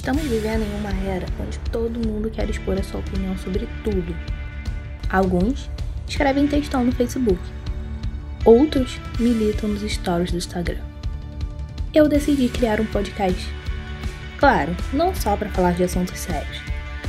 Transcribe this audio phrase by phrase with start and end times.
[0.00, 4.16] Estamos vivendo em uma era onde todo mundo quer expor a sua opinião sobre tudo.
[5.10, 5.68] Alguns
[6.08, 7.38] escrevem textão no Facebook,
[8.42, 10.80] outros militam nos stories do Instagram.
[11.92, 13.46] Eu decidi criar um podcast.
[14.38, 16.62] Claro, não só para falar de assuntos sérios.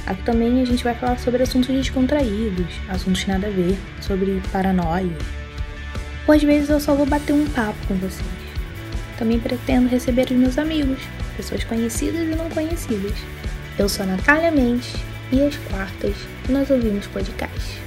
[0.05, 5.18] Aqui também a gente vai falar sobre assuntos descontraídos, assuntos nada a ver, sobre paranoia.
[6.28, 8.28] Ou às vezes eu só vou bater um papo com vocês.
[9.18, 11.00] Também pretendo receber os meus amigos,
[11.36, 13.13] pessoas conhecidas e não conhecidas.
[13.80, 14.94] Eu sou a Natália Mendes
[15.31, 16.16] e às quartas
[16.49, 17.80] nós ouvimos podcast.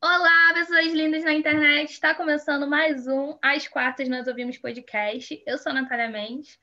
[0.00, 1.90] Olá, pessoas lindas na internet!
[1.90, 5.42] Está começando mais um Às Quartas Nós Ouvimos Podcast.
[5.46, 6.58] Eu sou a Natália Mendes.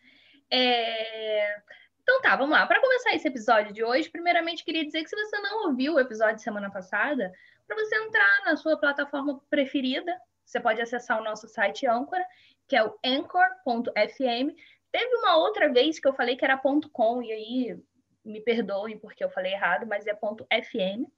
[0.49, 1.57] É...
[2.03, 2.65] Então tá, vamos lá.
[2.65, 5.99] Para começar esse episódio de hoje, primeiramente queria dizer que se você não ouviu o
[5.99, 7.31] episódio de semana passada,
[7.67, 10.15] para você entrar na sua plataforma preferida,
[10.51, 12.19] você pode acessar o nosso site Anchor,
[12.67, 14.53] que é o anchor.fm.
[14.91, 17.79] Teve uma outra vez que eu falei que era .com, e aí
[18.23, 21.09] me perdoem porque eu falei errado, mas é .fm.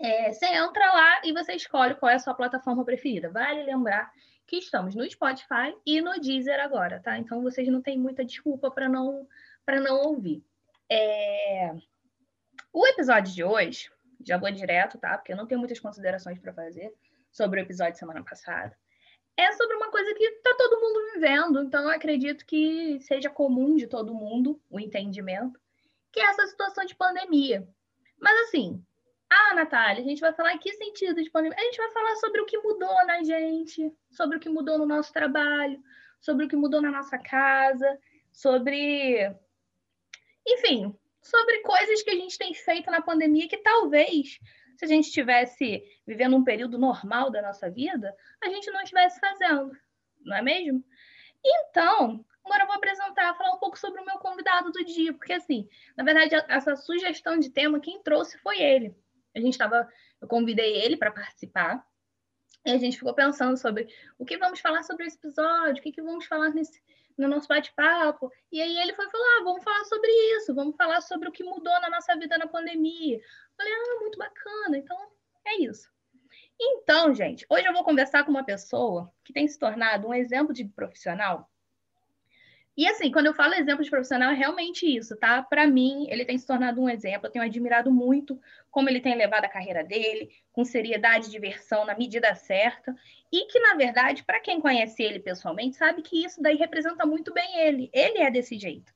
[0.00, 3.30] É, você entra lá e você escolhe qual é a sua plataforma preferida.
[3.30, 4.10] Vale lembrar
[4.46, 7.16] que estamos no Spotify e no Deezer agora, tá?
[7.18, 9.28] Então vocês não têm muita desculpa para não
[9.64, 10.42] para não ouvir.
[10.90, 11.72] É...
[12.72, 13.90] O episódio de hoje,
[14.24, 15.16] já vou direto, tá?
[15.16, 16.92] Porque eu não tenho muitas considerações para fazer
[17.30, 18.76] sobre o episódio semana passada,
[19.36, 23.76] é sobre uma coisa que está todo mundo vivendo, então eu acredito que seja comum
[23.76, 25.58] de todo mundo o entendimento,
[26.12, 27.66] que é essa situação de pandemia.
[28.20, 28.84] Mas assim,
[29.30, 31.56] ah, Natália, a gente vai falar em que sentido de pandemia?
[31.56, 34.86] A gente vai falar sobre o que mudou na gente, sobre o que mudou no
[34.86, 35.80] nosso trabalho,
[36.20, 37.98] sobre o que mudou na nossa casa,
[38.32, 39.34] sobre.
[40.46, 44.38] Enfim, sobre coisas que a gente tem feito na pandemia que talvez
[44.80, 49.20] se a gente estivesse vivendo um período normal da nossa vida, a gente não estivesse
[49.20, 49.76] fazendo,
[50.22, 50.82] não é mesmo?
[51.44, 55.34] Então, agora eu vou apresentar, falar um pouco sobre o meu convidado do dia, porque
[55.34, 58.96] assim, na verdade, essa sugestão de tema, quem trouxe foi ele.
[59.36, 59.86] A gente estava,
[60.18, 61.86] eu convidei ele para participar,
[62.64, 63.86] e a gente ficou pensando sobre
[64.18, 66.80] o que vamos falar sobre esse episódio, o que, que vamos falar nesse,
[67.16, 68.30] no nosso bate-papo.
[68.50, 71.44] E aí ele foi falar: ah, vamos falar sobre isso, vamos falar sobre o que
[71.44, 73.20] mudou na nossa vida na pandemia.
[73.56, 74.76] Falei, ah, muito bacana.
[74.76, 74.96] Então,
[75.46, 75.88] é isso.
[76.60, 80.52] Então, gente, hoje eu vou conversar com uma pessoa que tem se tornado um exemplo
[80.52, 81.49] de profissional.
[82.80, 85.42] E assim, quando eu falo exemplo de profissional, é realmente isso, tá?
[85.42, 87.26] Para mim, ele tem se tornado um exemplo.
[87.26, 91.84] Eu tenho admirado muito como ele tem levado a carreira dele, com seriedade e diversão,
[91.84, 92.96] na medida certa.
[93.30, 97.34] E que, na verdade, para quem conhece ele pessoalmente, sabe que isso daí representa muito
[97.34, 97.90] bem ele.
[97.92, 98.90] Ele é desse jeito.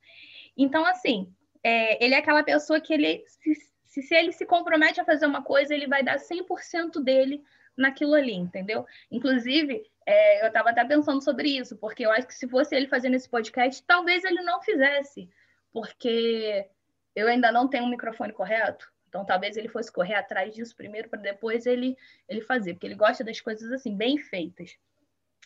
[0.57, 1.31] Então, assim,
[1.63, 5.43] é, ele é aquela pessoa que ele se, se, ele se compromete a fazer uma
[5.43, 7.43] coisa, ele vai dar 100% dele
[7.77, 8.87] naquilo ali, entendeu?
[9.11, 12.87] Inclusive, é, eu estava até pensando sobre isso, porque eu acho que se fosse ele
[12.87, 15.29] fazendo esse podcast, talvez ele não fizesse,
[15.73, 16.67] porque
[17.15, 21.09] eu ainda não tenho um microfone correto, então talvez ele fosse correr atrás disso primeiro
[21.09, 21.97] para depois ele,
[22.29, 24.77] ele fazer, porque ele gosta das coisas assim, bem feitas.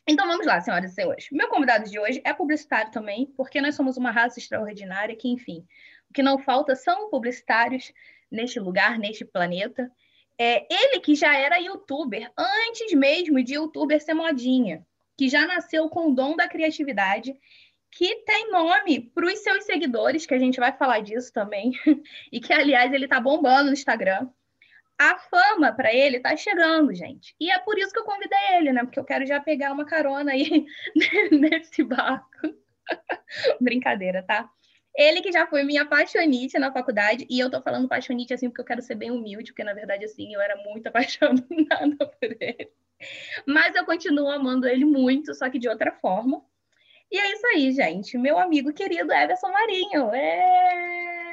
[0.07, 1.29] Então vamos lá, senhoras e senhores.
[1.31, 5.67] Meu convidado de hoje é publicitário também, porque nós somos uma raça extraordinária que, enfim,
[6.09, 7.93] o que não falta são publicitários
[8.31, 9.91] neste lugar, neste planeta.
[10.39, 15.89] É, ele que já era youtuber antes mesmo de youtuber ser modinha, que já nasceu
[15.89, 17.35] com o dom da criatividade,
[17.91, 21.73] que tem nome para os seus seguidores, que a gente vai falar disso também,
[22.31, 24.29] e que, aliás, ele está bombando no Instagram.
[24.97, 27.35] A fama para ele está chegando, gente.
[27.41, 28.83] E é por isso que eu convidei ele, né?
[28.83, 30.67] Porque eu quero já pegar uma carona aí
[31.31, 32.29] nesse barco.
[33.61, 34.51] Brincadeira, tá?
[34.99, 38.63] Ele que já foi minha apaixonite na faculdade, e eu tô falando apaixonite assim porque
[38.63, 42.69] eu quero ser bem humilde, porque na verdade assim, eu era muito apaixonada por ele.
[43.47, 46.43] Mas eu continuo amando ele muito, só que de outra forma.
[47.13, 48.19] E é isso aí, gente.
[48.19, 50.13] Meu amigo querido Everson Marinho.
[50.13, 51.28] É...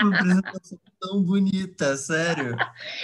[0.00, 2.56] Uma apresentação tão bonita, sério.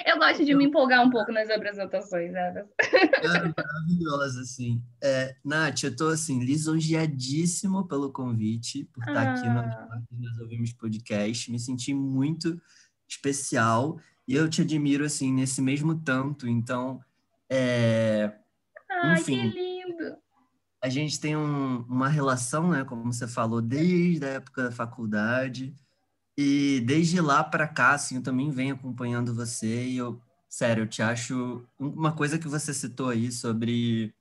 [0.07, 2.65] Eu gosto de me empolgar um pouco nas apresentações, né?
[2.83, 4.83] É maravilhosa, assim.
[5.03, 9.33] É, Nath, eu tô, assim, lisonjeadíssimo pelo convite, por estar ah.
[9.33, 11.51] aqui no Nós Ouvimos Podcast.
[11.51, 12.61] Me senti muito
[13.09, 16.47] especial e eu te admiro, assim, nesse mesmo tanto.
[16.47, 17.01] Então,
[17.49, 18.33] é...
[18.91, 19.68] Ai, enfim, que lindo!
[20.81, 25.75] A gente tem um, uma relação, né, como você falou, desde a época da faculdade.
[26.37, 30.89] E desde lá para cá, assim, eu também venho acompanhando você e eu, sério, eu
[30.89, 34.15] te acho uma coisa que você citou aí sobre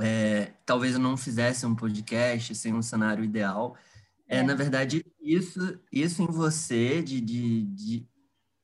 [0.00, 3.76] é, talvez eu não fizesse um podcast sem um cenário ideal.
[4.28, 4.42] É, é.
[4.42, 8.08] na verdade, isso, isso em você de, de, de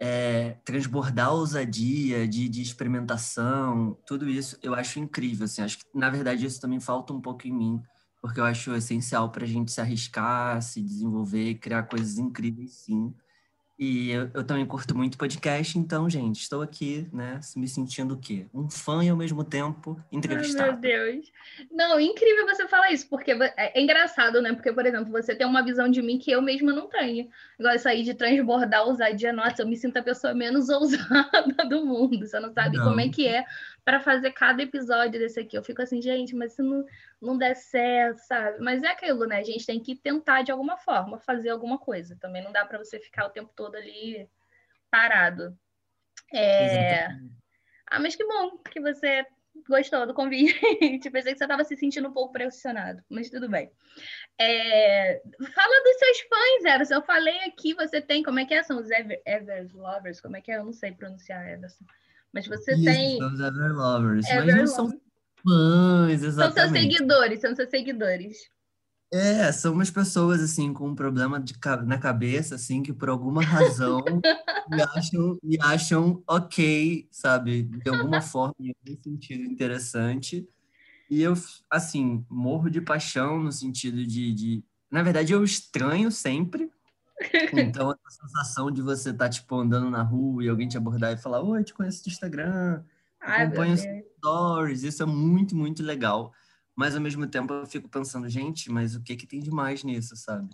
[0.07, 5.47] é, transbordar ousadia, de, de experimentação, tudo isso eu acho incrível.
[5.47, 7.83] Assim, acho que, na verdade, isso também falta um pouco em mim,
[8.21, 13.15] porque eu acho essencial para a gente se arriscar, se desenvolver, criar coisas incríveis, sim.
[13.77, 18.17] E eu, eu, também curto muito podcast, então, gente, estou aqui, né, me sentindo o
[18.17, 18.47] quê?
[18.55, 20.63] Um fã e ao mesmo tempo entrevistado.
[20.63, 21.33] Ai, meu Deus.
[21.73, 24.53] Não, incrível você falar isso, porque é, é engraçado, né?
[24.53, 27.29] Porque, por exemplo, você tem uma visão de mim que eu mesma não tenho.
[27.59, 31.85] Igual isso aí de transbordar ousadia, nossa, eu me sinto a pessoa menos ousada do
[31.85, 32.25] mundo.
[32.25, 32.85] Você não sabe não.
[32.85, 33.45] como é que é
[33.85, 35.57] para fazer cada episódio desse aqui.
[35.57, 36.85] Eu fico assim, gente, mas se não,
[37.21, 38.59] não der certo, sabe?
[38.61, 39.39] Mas é aquilo, né?
[39.39, 42.17] A gente tem que tentar de alguma forma fazer alguma coisa.
[42.19, 44.29] Também não dá para você ficar o tempo todo ali
[44.91, 45.57] parado.
[46.33, 47.09] É...
[47.87, 49.27] Ah, mas que bom que você
[49.69, 50.59] gostou do convite.
[51.11, 53.71] Pensei que você estava se sentindo um pouco pressionado, mas tudo bem.
[54.41, 55.21] É...
[55.55, 56.95] Fala dos seus fãs, Everson.
[56.95, 58.63] Eu falei aqui, você tem, como é que é?
[58.63, 60.57] São os Ever, Evers Lovers, como é que é?
[60.57, 61.85] Eu não sei pronunciar, Everson.
[62.35, 63.19] Mas você Isso, tem.
[63.19, 64.27] São os Everlovers.
[64.27, 65.01] Ever mas não são
[65.41, 66.35] fãs, exatamente.
[66.35, 68.37] São seus seguidores, são seus seguidores.
[69.13, 71.55] É, são umas pessoas, assim, com um problema de,
[71.87, 74.03] na cabeça, assim, que por alguma razão
[74.69, 77.63] me, acham, me acham ok, sabe?
[77.63, 80.49] De alguma forma, em algum sentido interessante.
[81.09, 81.35] E eu,
[81.71, 84.65] assim, morro de paixão no sentido de, de...
[84.91, 86.69] Na verdade, eu estranho sempre,
[87.53, 91.13] então, a sensação de você estar, tá, tipo, andando na rua e alguém te abordar
[91.13, 92.83] e falar, oi, te conheço do Instagram,
[93.21, 93.83] acompanho os
[94.19, 96.33] stories, isso é muito, muito legal.
[96.75, 99.85] Mas, ao mesmo tempo, eu fico pensando, gente, mas o que que tem de mais
[99.85, 100.49] nisso, sabe?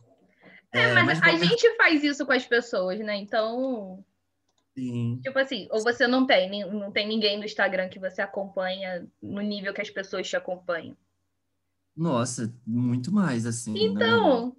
[0.72, 3.16] É, é mas, mas, a gente faz isso com as pessoas, né?
[3.16, 4.04] Então...
[4.76, 5.18] Sim.
[5.22, 9.40] Tipo assim, ou você não tem, não tem ninguém no Instagram que você acompanha no
[9.40, 10.96] nível que as pessoas te acompanham.
[11.96, 13.74] Nossa, muito mais, assim.
[13.76, 14.56] Então...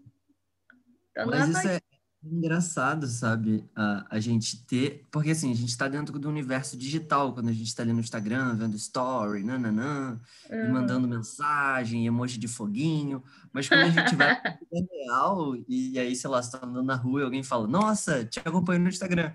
[1.12, 1.80] Então, Mas isso é,
[2.23, 3.63] engraçado, sabe?
[3.75, 5.07] A, a gente ter.
[5.12, 8.00] Porque assim, a gente está dentro do universo digital, quando a gente está ali no
[8.00, 10.19] Instagram, vendo story, nananã,
[10.50, 10.57] uhum.
[10.57, 13.23] e mandando mensagem, emoji de foguinho.
[13.51, 14.56] Mas quando a gente vai para
[14.91, 18.39] real, e aí, sei lá, você tá andando na rua e alguém fala, nossa, te
[18.39, 19.31] acompanho no Instagram.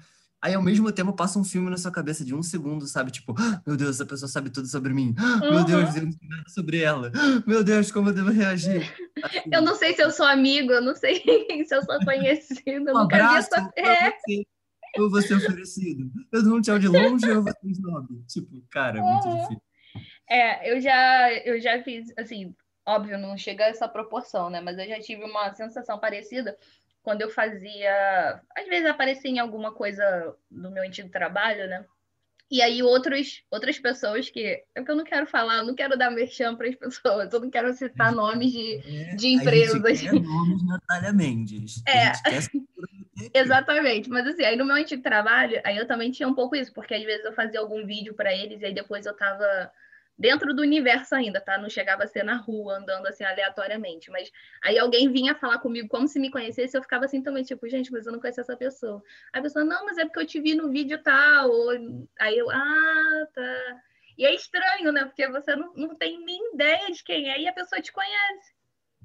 [0.47, 3.11] Aí, ao mesmo tempo, passa um filme na sua cabeça de um segundo, sabe?
[3.11, 5.13] Tipo, ah, meu Deus, essa pessoa sabe tudo sobre mim.
[5.19, 5.51] Uhum.
[5.51, 7.11] Meu Deus, eu não sei nada sobre ela.
[7.45, 8.83] Meu Deus, como eu devo reagir?
[9.25, 9.43] Assim.
[9.51, 11.21] Eu não sei se eu sou amigo, eu não sei
[11.67, 12.93] se eu sou conhecido.
[12.93, 14.13] Um abraço vi essa...
[14.25, 14.47] você.
[14.99, 16.13] Ou você oferecido.
[16.31, 18.07] Eu dou um tchau de longe ou você snob.
[18.29, 19.37] Tipo, cara, é muito uhum.
[19.37, 19.63] difícil.
[20.31, 22.55] É, eu já, eu já fiz, assim,
[22.87, 24.61] óbvio, não chega a essa proporção, né?
[24.61, 26.57] Mas eu já tive uma sensação parecida
[27.07, 28.43] quando eu fazia.
[28.59, 31.85] Às vezes aparecia em alguma coisa do meu antigo trabalho, né?
[32.51, 34.61] E aí outros, outras pessoas que.
[34.75, 37.39] É que eu não quero falar, eu não quero dar merchan para as pessoas, eu
[37.39, 39.77] não quero citar nomes de, é, de empresas.
[39.77, 41.81] A nomes Natália Mendes.
[41.87, 42.11] É.
[43.33, 46.73] Exatamente, mas assim, aí no meu antigo trabalho, aí eu também tinha um pouco isso,
[46.75, 49.71] porque às vezes eu fazia algum vídeo para eles e aí depois eu tava
[50.19, 51.59] dentro do universo ainda, tá?
[51.59, 54.11] Não chegava a ser na rua, andando assim aleatoriamente.
[54.11, 54.31] Mas
[54.63, 57.93] aí alguém vinha falar comigo como se me conhecesse, eu ficava assim também, tipo, gente,
[57.93, 59.03] mas eu não conheço essa pessoa.
[59.33, 61.51] Aí a pessoa, não, mas é porque eu te vi no vídeo tal.
[62.19, 63.83] Aí eu, ah, tá.
[64.17, 65.05] E é estranho, né?
[65.05, 68.57] Porque você não, não tem nem ideia de quem é e a pessoa te conhece.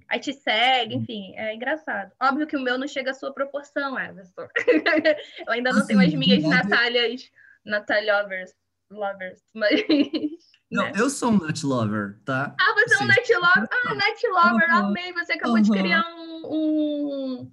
[0.07, 2.11] Aí te segue, enfim, é engraçado.
[2.21, 4.47] Óbvio que o meu não chega à sua proporção, Everson.
[5.45, 7.31] eu ainda não assim, tenho as minhas Natálias,
[7.63, 8.53] Natália lovers,
[8.89, 9.81] lovers, mas
[10.71, 10.94] não, né?
[10.95, 12.56] eu sou um nut lover, tá?
[12.59, 13.03] Ah, você Sim.
[13.03, 13.69] é um nut lover?
[13.71, 14.86] Ah, nut lover, uhum.
[14.88, 15.13] amei.
[15.13, 15.62] Você acabou uhum.
[15.62, 16.41] de criar um.
[16.45, 17.51] um,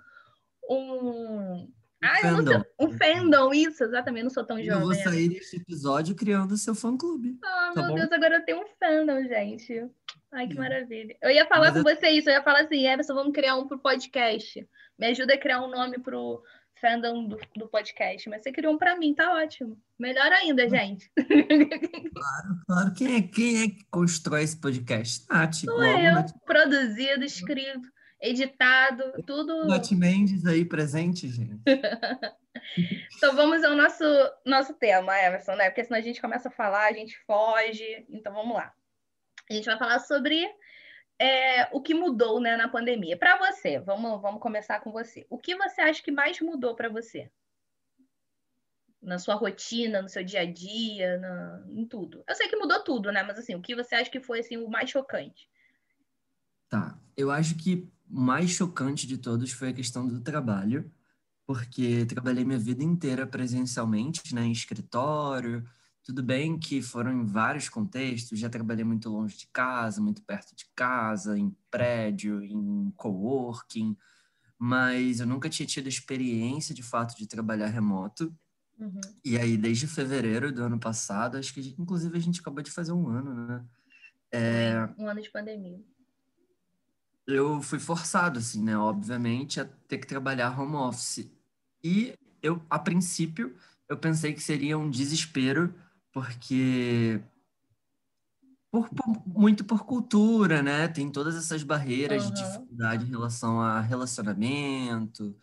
[0.71, 1.73] um...
[2.01, 2.63] Ah, fandom.
[2.79, 4.71] um fandom, isso, exatamente, não sou tão jovem.
[4.71, 7.37] Eu vou sair deste episódio criando seu fã-clube.
[7.45, 7.95] Ah, tá meu bom?
[7.97, 9.91] Deus, agora eu tenho um fandom, gente.
[10.31, 11.17] Ai, que maravilha.
[11.21, 11.97] Eu ia falar Mas com eu...
[11.97, 14.69] você isso, eu ia falar assim, Everson, vamos criar um pro podcast.
[14.97, 16.41] Me ajuda a criar um nome pro,
[16.81, 19.77] fandom do, do podcast, mas você criou um para mim, tá ótimo.
[19.99, 21.11] Melhor ainda, gente.
[21.15, 22.95] Claro, claro.
[22.95, 25.25] Quem é, quem é que constrói esse podcast?
[25.29, 25.55] Nath.
[25.55, 26.33] Sou eu, Nath...
[26.45, 27.89] produzido, escrito,
[28.21, 29.67] editado, tudo.
[29.67, 31.61] Nath Mendes aí presente, gente.
[33.17, 34.05] então vamos ao nosso,
[34.45, 35.71] nosso tema, Emerson, né?
[35.71, 38.07] Porque senão a gente começa a falar, a gente foge.
[38.09, 38.73] Então vamos lá.
[39.51, 40.45] A gente vai falar sobre
[41.19, 43.17] é, o que mudou né, na pandemia.
[43.17, 45.27] Para você, vamos, vamos começar com você.
[45.29, 47.31] O que você acha que mais mudou para você?
[49.03, 52.23] Na sua rotina, no seu dia a dia, na, em tudo.
[52.27, 53.23] Eu sei que mudou tudo, né?
[53.23, 55.49] Mas assim, o que você acha que foi assim, o mais chocante?
[56.69, 56.99] Tá.
[57.17, 60.91] Eu acho que o mais chocante de todos foi a questão do trabalho,
[61.47, 65.65] porque trabalhei minha vida inteira presencialmente, né, em escritório,
[66.09, 70.57] tudo bem que foram em vários contextos, já trabalhei muito longe de casa, muito perto
[70.57, 73.95] de casa, em prédio, em coworking,
[74.59, 78.35] mas eu nunca tinha tido experiência de fato de trabalhar remoto.
[78.79, 79.03] Uhum.
[79.23, 82.93] E aí, desde fevereiro do ano passado, acho que inclusive a gente acabou de fazer
[82.93, 83.65] um ano, né?
[84.33, 84.89] É...
[84.97, 85.79] Um ano de pandemia.
[87.27, 88.79] Eu fui forçado, assim, né?
[88.79, 91.31] Obviamente, a ter que trabalhar home office.
[91.85, 93.55] E eu, a princípio,
[93.87, 95.75] eu pensei que seria um desespero,
[96.19, 97.21] porque
[98.73, 100.89] por, por, muito por cultura, né?
[100.89, 102.35] Tem todas essas barreiras uhum.
[102.35, 105.35] de dificuldade em relação a relacionamento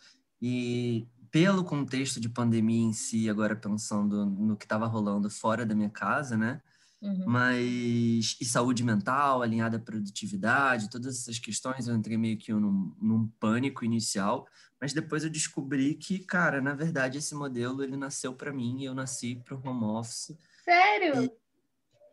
[0.42, 5.74] e pelo contexto de pandemia em si, agora pensando no que estava rolando fora da
[5.74, 6.62] minha casa, né?
[7.02, 7.24] Uhum.
[7.26, 12.94] Mas e saúde mental, alinhada à produtividade, todas essas questões, eu entrei meio que num,
[13.02, 14.46] num pânico inicial,
[14.80, 18.86] mas depois eu descobri que, cara, na verdade esse modelo ele nasceu para mim e
[18.86, 20.38] eu nasci para o home office.
[20.66, 21.24] Sério?
[21.24, 21.32] E,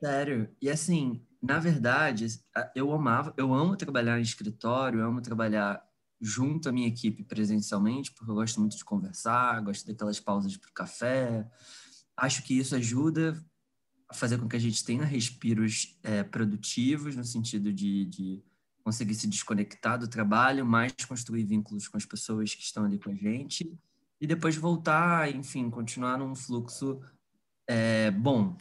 [0.05, 0.57] sério.
[0.61, 2.27] E assim, na verdade,
[2.75, 5.83] eu amava, eu amo trabalhar em escritório, eu amo trabalhar
[6.21, 10.71] junto à minha equipe presencialmente, porque eu gosto muito de conversar, gosto daquelas pausas para
[10.71, 11.45] o café.
[12.17, 13.43] Acho que isso ajuda
[14.09, 18.45] a fazer com que a gente tenha respiros é, produtivos, no sentido de, de
[18.85, 23.11] conseguir se desconectar do trabalho, mais construir vínculos com as pessoas que estão ali com
[23.11, 23.77] a gente,
[24.21, 27.01] e depois voltar, enfim, continuar num fluxo
[27.67, 28.57] é, bom.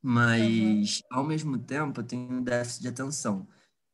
[0.00, 1.18] Mas, uhum.
[1.18, 3.46] ao mesmo tempo, eu tenho um déficit de atenção.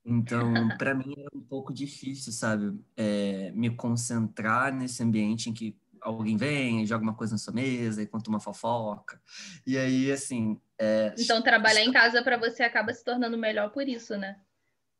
[0.04, 5.76] Então, para mim era um pouco difícil, sabe, é, me concentrar nesse ambiente em que
[6.00, 9.20] alguém vem, joga uma coisa na sua mesa e conta uma fofoca.
[9.66, 10.58] E aí, assim.
[10.78, 14.40] É, então, trabalhar em casa para você acaba se tornando melhor por isso, né?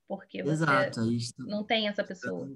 [0.07, 1.01] Porque você Exato,
[1.39, 2.51] não tem essa pessoa.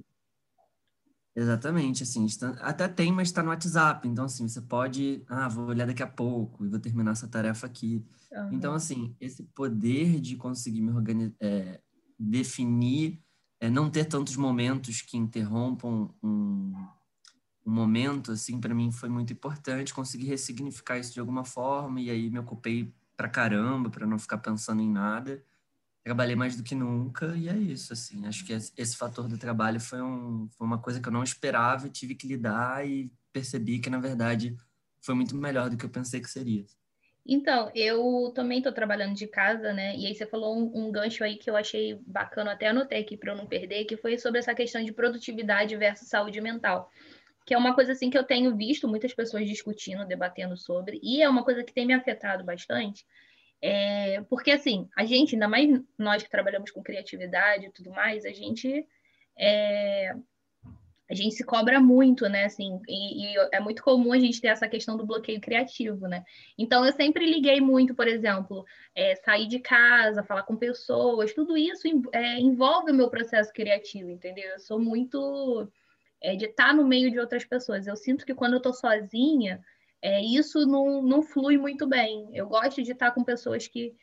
[1.35, 5.67] Exatamente, assim, está, até tem, mas está no WhatsApp, então assim, você pode, ah, vou
[5.67, 8.05] olhar daqui a pouco e vou terminar essa tarefa aqui.
[8.31, 8.53] Uhum.
[8.53, 11.81] Então, assim, esse poder de conseguir me organizar, é,
[12.19, 13.19] definir,
[13.59, 16.75] é, não ter tantos momentos que interrompam um,
[17.65, 22.11] um momento, assim, para mim foi muito importante conseguir ressignificar isso de alguma forma e
[22.11, 25.43] aí me ocupei pra caramba para não ficar pensando em nada.
[26.05, 28.27] Trabalhei mais do que nunca e é isso, assim.
[28.27, 31.87] Acho que esse fator do trabalho foi, um, foi uma coisa que eu não esperava
[31.87, 34.57] e tive que lidar e percebi que, na verdade,
[35.01, 36.65] foi muito melhor do que eu pensei que seria.
[37.25, 39.95] Então, eu também estou trabalhando de casa, né?
[39.97, 43.17] E aí você falou um, um gancho aí que eu achei bacana, até anotei aqui
[43.17, 46.91] para eu não perder, que foi sobre essa questão de produtividade versus saúde mental.
[47.47, 51.23] Que é uma coisa assim que eu tenho visto muitas pessoas discutindo, debatendo sobre, e
[51.23, 53.07] é uma coisa que tem me afetado bastante.
[53.63, 58.25] É, porque assim, a gente, ainda mais nós que trabalhamos com criatividade e tudo mais,
[58.25, 58.85] a gente
[59.39, 60.13] é,
[61.13, 62.47] a gente se cobra muito, né?
[62.47, 66.25] Assim, e, e, é muito comum a gente ter essa questão do bloqueio criativo, né?
[66.57, 68.65] Então eu sempre liguei muito, por exemplo,
[68.95, 74.11] é, sair de casa, falar com pessoas, tudo isso é, envolve o meu processo criativo,
[74.11, 74.53] entendeu?
[74.53, 75.69] Eu sou muito
[76.21, 77.87] é, de estar no meio de outras pessoas.
[77.87, 79.63] Eu sinto que quando eu estou sozinha,
[80.03, 82.29] é, isso não, não flui muito bem.
[82.35, 83.95] Eu gosto de estar com pessoas que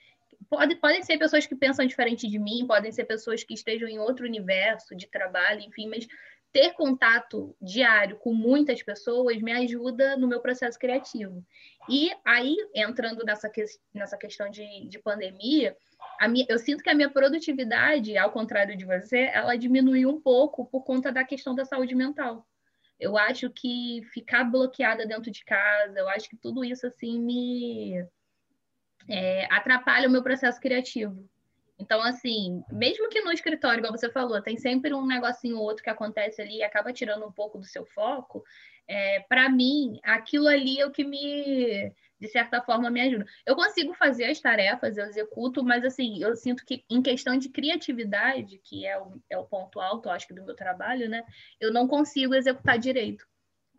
[0.50, 4.00] Pode, podem ser pessoas que pensam diferente de mim, podem ser pessoas que estejam em
[4.00, 6.08] outro universo de trabalho, enfim, mas
[6.52, 11.46] ter contato diário com muitas pessoas me ajuda no meu processo criativo.
[11.88, 13.64] E aí, entrando nessa, que,
[13.94, 15.76] nessa questão de, de pandemia,
[16.30, 20.66] minha, eu sinto que a minha produtividade, ao contrário de você, ela diminuiu um pouco
[20.66, 22.48] por conta da questão da saúde mental.
[23.00, 28.06] Eu acho que ficar bloqueada dentro de casa, eu acho que tudo isso assim me
[29.08, 31.28] é, atrapalha o meu processo criativo.
[31.80, 35.82] Então, assim, mesmo que no escritório, igual você falou, tem sempre um negocinho ou outro
[35.82, 38.44] que acontece ali e acaba tirando um pouco do seu foco,
[38.86, 43.26] é, para mim, aquilo ali é o que me, de certa forma, me ajuda.
[43.46, 47.50] Eu consigo fazer as tarefas, eu executo, mas, assim, eu sinto que em questão de
[47.50, 51.24] criatividade, que é o, é o ponto alto, acho que, do meu trabalho, né,
[51.60, 53.26] eu não consigo executar direito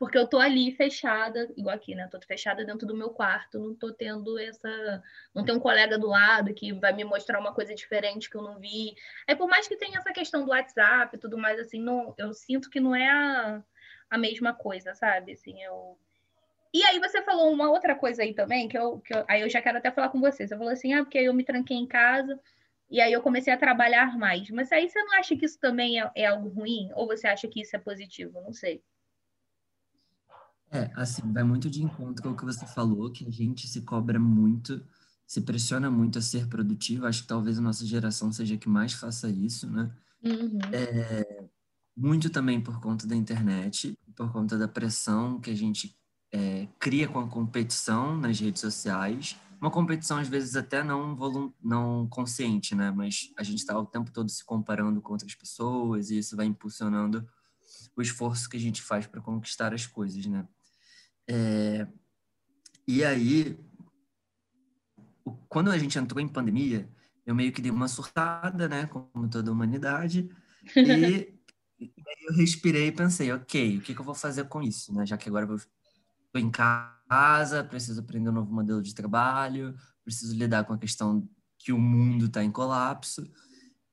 [0.01, 2.09] porque eu tô ali fechada, igual aqui, né?
[2.11, 5.03] Tô fechada dentro do meu quarto, não tô tendo essa.
[5.35, 8.41] Não tem um colega do lado que vai me mostrar uma coisa diferente que eu
[8.41, 8.95] não vi.
[9.29, 12.33] Aí, por mais que tenha essa questão do WhatsApp e tudo mais, assim, não, eu
[12.33, 13.63] sinto que não é a,
[14.09, 15.33] a mesma coisa, sabe?
[15.33, 15.99] Assim, eu.
[16.73, 19.51] E aí você falou uma outra coisa aí também, que eu, que eu, aí eu
[19.51, 20.47] já quero até falar com você.
[20.47, 22.39] Você falou assim, ah, porque eu me tranquei em casa
[22.89, 24.49] e aí eu comecei a trabalhar mais.
[24.51, 26.91] Mas aí você não acha que isso também é, é algo ruim?
[26.95, 28.41] Ou você acha que isso é positivo?
[28.41, 28.83] Não sei.
[30.73, 33.83] É, assim, vai muito de encontro com o que você falou, que a gente se
[33.83, 34.87] cobra muito,
[35.27, 37.07] se pressiona muito a ser produtivo.
[37.07, 39.91] Acho que talvez a nossa geração seja a que mais faça isso, né?
[40.23, 40.59] Uhum.
[40.73, 41.49] É,
[41.97, 45.99] muito também por conta da internet, por conta da pressão que a gente
[46.33, 49.37] é, cria com a competição nas redes sociais.
[49.61, 51.17] Uma competição, às vezes, até não,
[51.63, 52.91] não consciente, né?
[52.91, 56.47] Mas a gente está o tempo todo se comparando com outras pessoas e isso vai
[56.47, 57.29] impulsionando
[57.97, 60.47] o esforço que a gente faz para conquistar as coisas, né?
[61.29, 61.87] É,
[62.87, 63.59] E aí,
[65.49, 66.89] quando a gente entrou em pandemia,
[67.27, 70.29] eu meio que dei uma surtada, né, como toda a humanidade,
[70.75, 71.35] e,
[71.79, 74.93] e aí eu respirei e pensei, ok, o que, que eu vou fazer com isso,
[74.93, 75.61] né, já que agora eu
[76.31, 81.29] estou em casa, preciso aprender um novo modelo de trabalho, preciso lidar com a questão
[81.59, 83.31] que o mundo está em colapso,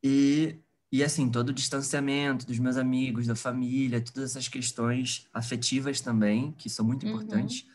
[0.03, 0.59] e,
[0.91, 6.53] e assim, todo o distanciamento dos meus amigos, da família, todas essas questões afetivas também,
[6.53, 7.13] que são muito uhum.
[7.13, 7.65] importantes,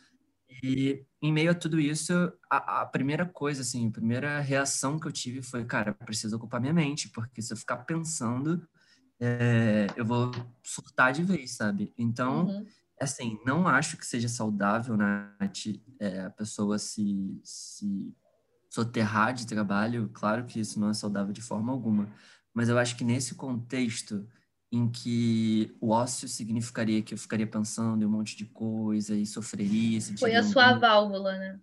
[0.63, 2.13] e em meio a tudo isso,
[2.49, 6.61] a, a, primeira coisa, assim, a primeira reação que eu tive foi, cara, preciso ocupar
[6.61, 8.67] minha mente, porque se eu ficar pensando,
[9.21, 10.31] é, eu vou
[10.63, 11.93] surtar de vez, sabe?
[11.99, 12.67] Então, uhum.
[13.03, 15.67] Assim, não acho que seja saudável, Nath,
[15.99, 18.15] é, a pessoa se, se
[18.71, 20.11] soterrar de trabalho.
[20.13, 22.09] Claro que isso não é saudável de forma alguma.
[22.55, 24.27] Mas eu acho que nesse contexto,
[24.73, 29.27] em que o ócio significaria que eu ficaria pensando em um monte de coisa e
[29.27, 30.01] sofreria.
[30.19, 30.81] Foi a sua um...
[30.81, 31.61] válvula, né?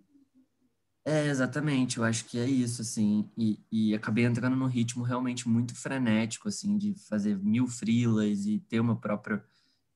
[1.05, 5.49] É, exatamente, eu acho que é isso, assim, e, e acabei entrando num ritmo realmente
[5.49, 9.41] muito frenético, assim, de fazer mil frilas e ter o meu próprio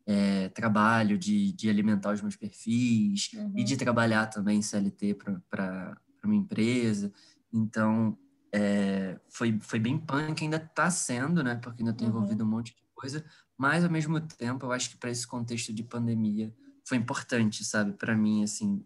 [0.06, 3.54] é, trabalho, de, de alimentar os meus perfis uhum.
[3.56, 5.16] e de trabalhar também CLT
[5.50, 7.12] para uma empresa,
[7.52, 8.18] então
[8.54, 12.16] é, foi, foi bem punk, ainda está sendo, né, porque ainda tem uhum.
[12.16, 13.26] envolvido um monte de coisa,
[13.58, 16.54] mas ao mesmo tempo eu acho que para esse contexto de pandemia
[16.86, 18.86] foi importante, sabe, para mim, assim,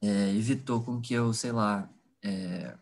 [0.00, 1.90] é, evitou com que eu, sei lá,
[2.22, 2.76] é,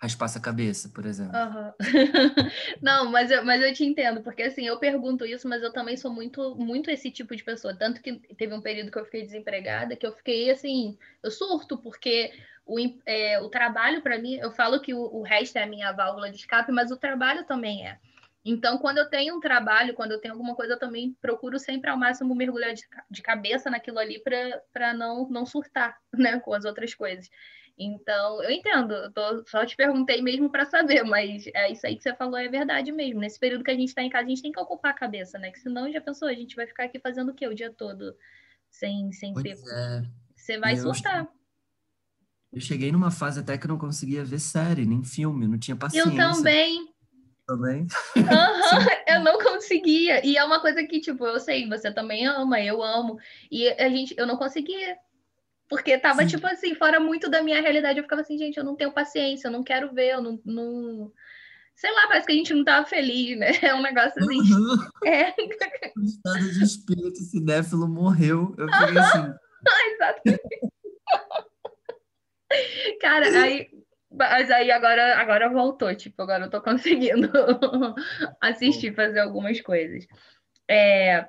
[0.00, 1.36] raspasse a cabeça, por exemplo.
[1.36, 1.72] Uhum.
[2.80, 5.96] Não, mas eu, mas eu te entendo, porque assim, eu pergunto isso, mas eu também
[5.96, 7.76] sou muito, muito esse tipo de pessoa.
[7.76, 11.76] Tanto que teve um período que eu fiquei desempregada, que eu fiquei assim, eu surto,
[11.76, 12.32] porque
[12.64, 15.92] o, é, o trabalho, para mim, eu falo que o, o resto é a minha
[15.92, 17.98] válvula de escape, mas o trabalho também é.
[18.42, 21.90] Então, quando eu tenho um trabalho, quando eu tenho alguma coisa, eu também procuro sempre
[21.90, 24.18] ao máximo mergulhar de, de cabeça naquilo ali
[24.72, 27.28] para não, não surtar né, com as outras coisas.
[27.82, 31.96] Então, eu entendo, eu tô, só te perguntei mesmo para saber, mas é isso aí
[31.96, 33.20] que você falou é verdade mesmo.
[33.20, 35.38] Nesse período que a gente está em casa, a gente tem que ocupar a cabeça,
[35.38, 35.50] né?
[35.50, 38.14] Que senão já pensou, a gente vai ficar aqui fazendo o quê o dia todo
[38.70, 39.56] sem, sem ter.
[39.72, 40.02] É.
[40.36, 41.26] Você vai eu surtar.
[42.52, 45.76] Eu cheguei numa fase até que eu não conseguia ver série, nem filme, não tinha
[45.76, 46.10] paciência.
[46.10, 46.90] Eu também
[47.50, 47.86] também.
[48.16, 50.24] Uhum, eu não conseguia.
[50.24, 53.18] E é uma coisa que, tipo, eu sei, você também ama, eu amo.
[53.50, 54.96] E a gente, eu não conseguia.
[55.70, 56.26] Porque tava, Sim.
[56.26, 57.98] tipo assim, fora muito da minha realidade.
[57.98, 60.40] Eu ficava assim, gente, eu não tenho paciência, eu não quero ver, eu não.
[60.44, 61.12] não...
[61.76, 63.52] Sei lá, parece que a gente não tava feliz, né?
[63.62, 64.40] É um negócio assim.
[64.40, 64.76] Uhum.
[65.06, 65.32] É.
[65.96, 68.52] O estado de espírito cinéfilo morreu.
[68.58, 69.32] Eu fiquei assim.
[69.94, 70.42] Exatamente.
[73.00, 73.70] Cara, aí
[74.10, 77.30] mas aí agora, agora voltou, tipo, agora eu tô conseguindo
[78.42, 80.04] assistir, fazer algumas coisas.
[80.68, 81.28] É,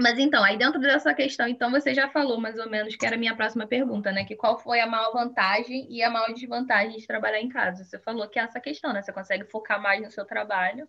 [0.00, 3.16] mas então, aí dentro dessa questão, então você já falou mais ou menos que era
[3.16, 4.24] a minha próxima pergunta, né?
[4.24, 7.84] Que qual foi a maior vantagem e a maior desvantagem de trabalhar em casa?
[7.84, 9.02] Você falou que é essa questão, né?
[9.02, 10.88] Você consegue focar mais no seu trabalho.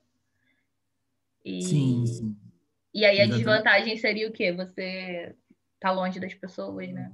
[1.43, 1.62] E...
[1.63, 2.38] Sim, sim.
[2.93, 3.38] E aí a Exatamente.
[3.38, 4.52] desvantagem seria o quê?
[4.52, 5.36] Você
[5.80, 7.12] tá longe das pessoas, né?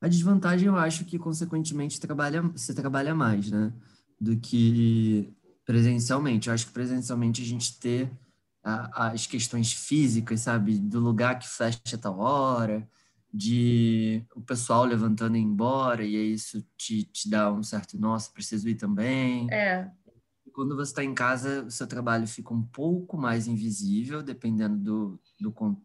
[0.00, 3.72] A desvantagem, eu acho que, consequentemente, trabalha, você trabalha mais, né?
[4.20, 6.48] Do que presencialmente.
[6.48, 8.10] Eu acho que presencialmente a gente ter
[8.66, 10.78] a, as questões físicas, sabe?
[10.78, 12.88] Do lugar que fecha a tal hora,
[13.32, 17.98] de o pessoal levantando e indo embora, e aí isso te, te dá um certo,
[17.98, 19.46] nossa, preciso ir também.
[19.52, 19.88] É.
[20.52, 25.20] Quando você está em casa, o seu trabalho fica um pouco mais invisível, dependendo do,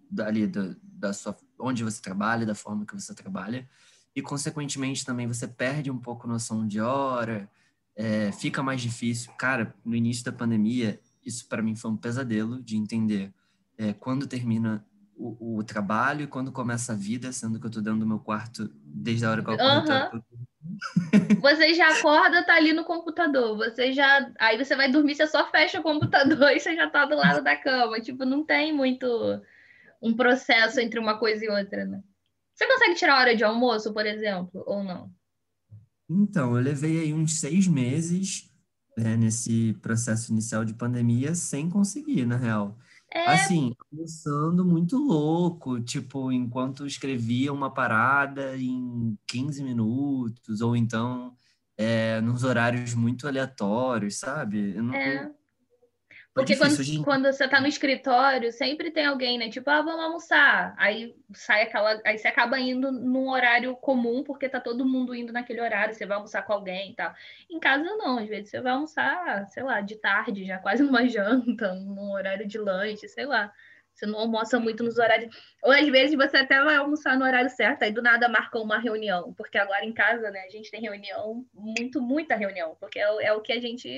[0.09, 3.67] do, ali, da, da sua, onde você trabalha, da forma que você trabalha
[4.15, 7.49] e, consequentemente, também você perde um pouco noção de hora,
[7.95, 9.31] é, fica mais difícil.
[9.37, 13.33] Cara, no início da pandemia, isso para mim foi um pesadelo de entender
[13.77, 17.83] é, quando termina o, o, trabalho e quando começa a vida, sendo que eu estou
[17.83, 20.25] dentro do meu quarto desde a hora que eu acordo.
[20.63, 21.41] Uhum.
[21.41, 23.57] Você já acorda, tá ali no computador.
[23.57, 24.31] Você já.
[24.39, 27.43] Aí você vai dormir, você só fecha o computador e você já tá do lado
[27.43, 27.99] da cama.
[27.99, 29.07] Tipo, não tem muito
[30.01, 32.01] um processo entre uma coisa e outra, né?
[32.53, 35.11] Você consegue tirar hora de almoço, por exemplo, ou não?
[36.09, 38.50] Então, eu levei aí uns seis meses
[39.01, 42.77] né, nesse processo inicial de pandemia sem conseguir, na real.
[43.13, 43.27] É...
[43.27, 51.35] Assim, começando muito louco, tipo, enquanto escrevia uma parada em 15 minutos, ou então
[51.77, 54.75] é, nos horários muito aleatórios, sabe?
[54.75, 55.29] Eu não, é.
[56.33, 59.49] Porque quando, quando você tá no escritório, sempre tem alguém, né?
[59.49, 60.73] Tipo, ah, vamos almoçar.
[60.77, 62.01] Aí sai aquela.
[62.05, 66.05] Aí você acaba indo num horário comum, porque tá todo mundo indo naquele horário, você
[66.05, 67.13] vai almoçar com alguém e tal.
[67.49, 71.05] Em casa, não, às vezes você vai almoçar, sei lá, de tarde, já quase numa
[71.05, 73.51] janta, num horário de lanche, sei lá.
[73.93, 75.35] Você não almoça muito nos horários.
[75.61, 78.79] Ou às vezes você até vai almoçar no horário certo, aí do nada marcou uma
[78.79, 79.33] reunião.
[79.33, 83.33] Porque agora em casa, né, a gente tem reunião, muito, muita reunião, porque é, é
[83.33, 83.89] o que a gente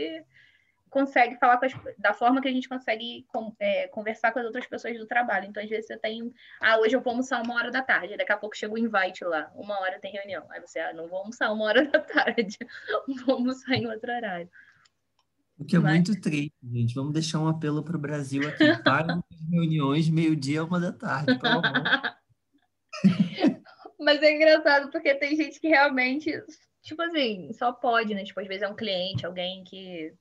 [0.94, 4.66] consegue falar as, da forma que a gente consegue com, é, conversar com as outras
[4.66, 5.48] pessoas do trabalho.
[5.48, 8.32] Então, às vezes você tem, ah, hoje eu vou almoçar uma hora da tarde, daqui
[8.32, 10.46] a pouco chega o invite lá, uma hora tem reunião.
[10.50, 12.58] Aí você, ah, não vou almoçar uma hora da tarde,
[13.26, 14.50] vou almoçar em outro horário.
[15.58, 15.94] O que é Mas...
[15.94, 16.96] muito triste, gente.
[16.96, 18.64] Vamos deixar um apelo para o Brasil aqui.
[18.84, 22.16] Para as reuniões meio-dia, uma da tarde, pelo amor.
[24.00, 26.32] Mas é engraçado porque tem gente que realmente,
[26.82, 28.24] tipo assim, só pode, né?
[28.24, 30.14] Tipo, às vezes é um cliente, alguém que.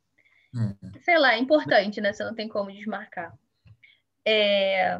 [1.02, 2.12] Sei lá, é importante, né?
[2.12, 3.32] Você não tem como desmarcar.
[4.26, 4.98] É...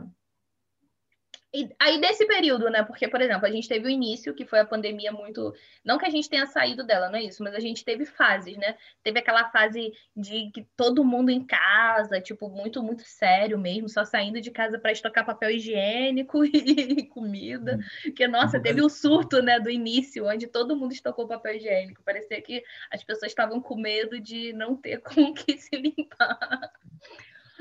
[1.54, 2.82] E aí, desse período, né?
[2.82, 5.54] Porque, por exemplo, a gente teve o início, que foi a pandemia muito.
[5.84, 8.56] Não que a gente tenha saído dela, não é isso, mas a gente teve fases,
[8.56, 8.74] né?
[9.02, 14.02] Teve aquela fase de que todo mundo em casa, tipo, muito, muito sério mesmo, só
[14.02, 17.78] saindo de casa para estocar papel higiênico e comida.
[18.16, 22.02] Que, nossa, teve o surto, né, do início, onde todo mundo estocou papel higiênico.
[22.02, 26.72] Parecia que as pessoas estavam com medo de não ter com que se limpar.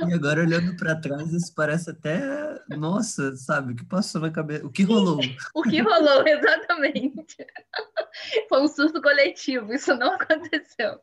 [0.08, 4.66] E agora olhando para trás, isso parece até, nossa, sabe, o que passou na cabeça,
[4.66, 5.20] o que rolou?
[5.56, 7.38] o que rolou, exatamente.
[8.50, 11.00] Foi um surto coletivo, isso não aconteceu.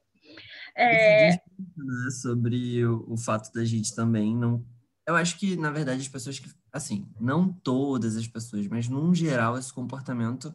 [0.76, 1.30] É...
[1.30, 4.64] Né, sobre o, o fato da gente também não.
[5.06, 6.48] Eu acho que, na verdade, as pessoas que.
[6.72, 10.54] Assim, não todas as pessoas, mas num geral, esse comportamento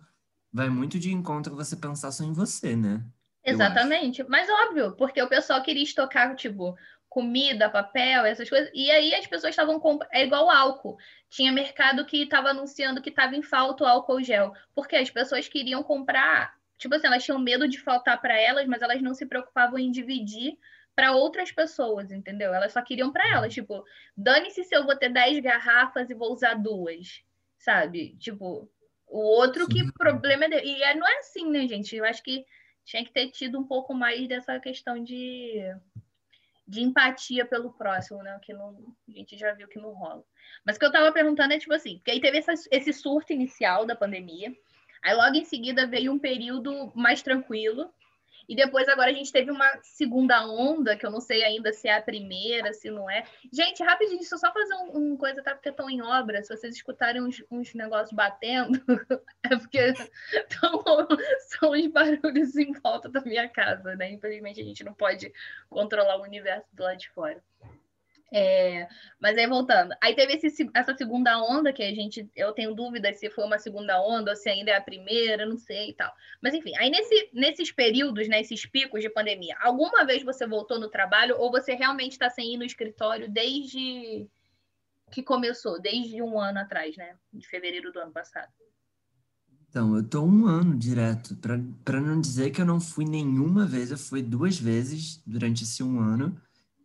[0.51, 3.03] vai muito de encontro você pensar só em você, né?
[3.43, 4.23] Exatamente.
[4.23, 6.75] Mas óbvio, porque o pessoal queria estocar, tipo,
[7.13, 8.71] comida, papel, essas coisas.
[8.73, 10.09] E aí as pessoas estavam comprando.
[10.11, 10.97] É igual álcool.
[11.29, 14.51] Tinha mercado que estava anunciando que estava em falta o álcool gel.
[14.73, 16.55] Porque as pessoas queriam comprar.
[16.75, 19.91] Tipo assim, elas tinham medo de faltar para elas, mas elas não se preocupavam em
[19.91, 20.57] dividir
[20.95, 22.51] para outras pessoas, entendeu?
[22.51, 23.53] Elas só queriam para elas.
[23.53, 23.85] Tipo,
[24.17, 27.21] dane-se se eu vou ter 10 garrafas e vou usar duas,
[27.59, 28.15] sabe?
[28.17, 28.67] Tipo,
[29.07, 30.67] o outro que problema é dele.
[30.67, 31.95] E é, não é assim, né, gente?
[31.95, 32.43] Eu acho que
[32.83, 35.61] tinha que ter tido um pouco mais dessa questão de
[36.67, 38.39] de empatia pelo próximo, né?
[38.41, 40.23] Que não, a gente já viu que não rola.
[40.65, 43.33] Mas o que eu tava perguntando é tipo assim, porque aí teve essa, esse surto
[43.33, 44.53] inicial da pandemia,
[45.03, 47.93] aí logo em seguida veio um período mais tranquilo,
[48.47, 51.87] e depois agora a gente teve uma segunda onda, que eu não sei ainda se
[51.87, 53.23] é a primeira, se não é.
[53.51, 55.53] Gente, rapidinho, deixa eu só fazer uma um coisa, tá?
[55.53, 56.41] Porque estão em obra.
[56.43, 58.79] Se vocês escutarem uns, uns negócios batendo,
[59.43, 59.93] é porque
[60.59, 60.83] tão,
[61.47, 64.11] são os barulhos em volta da minha casa, né?
[64.11, 65.31] Infelizmente a gente não pode
[65.69, 67.41] controlar o universo do lado de fora.
[68.35, 68.87] É,
[69.21, 73.19] mas aí voltando, aí teve esse, essa segunda onda que a gente, eu tenho dúvidas
[73.19, 76.11] se foi uma segunda onda ou se ainda é a primeira, não sei e tal.
[76.41, 80.79] Mas enfim, aí nesse, nesses períodos, nesses né, picos de pandemia, alguma vez você voltou
[80.79, 84.27] no trabalho ou você realmente está sem ir no escritório desde
[85.11, 87.15] que começou, desde um ano atrás, né?
[87.31, 88.51] De fevereiro do ano passado.
[89.69, 91.35] Então, eu tô um ano direto,
[91.85, 95.83] para não dizer que eu não fui nenhuma vez, eu fui duas vezes durante esse
[95.83, 96.35] um ano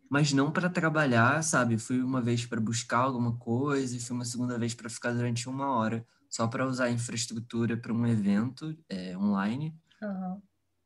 [0.09, 1.77] mas não para trabalhar, sabe?
[1.77, 5.47] Fui uma vez para buscar alguma coisa e fui uma segunda vez para ficar durante
[5.47, 10.41] uma hora, só para usar a infraestrutura para um evento é, online, uhum.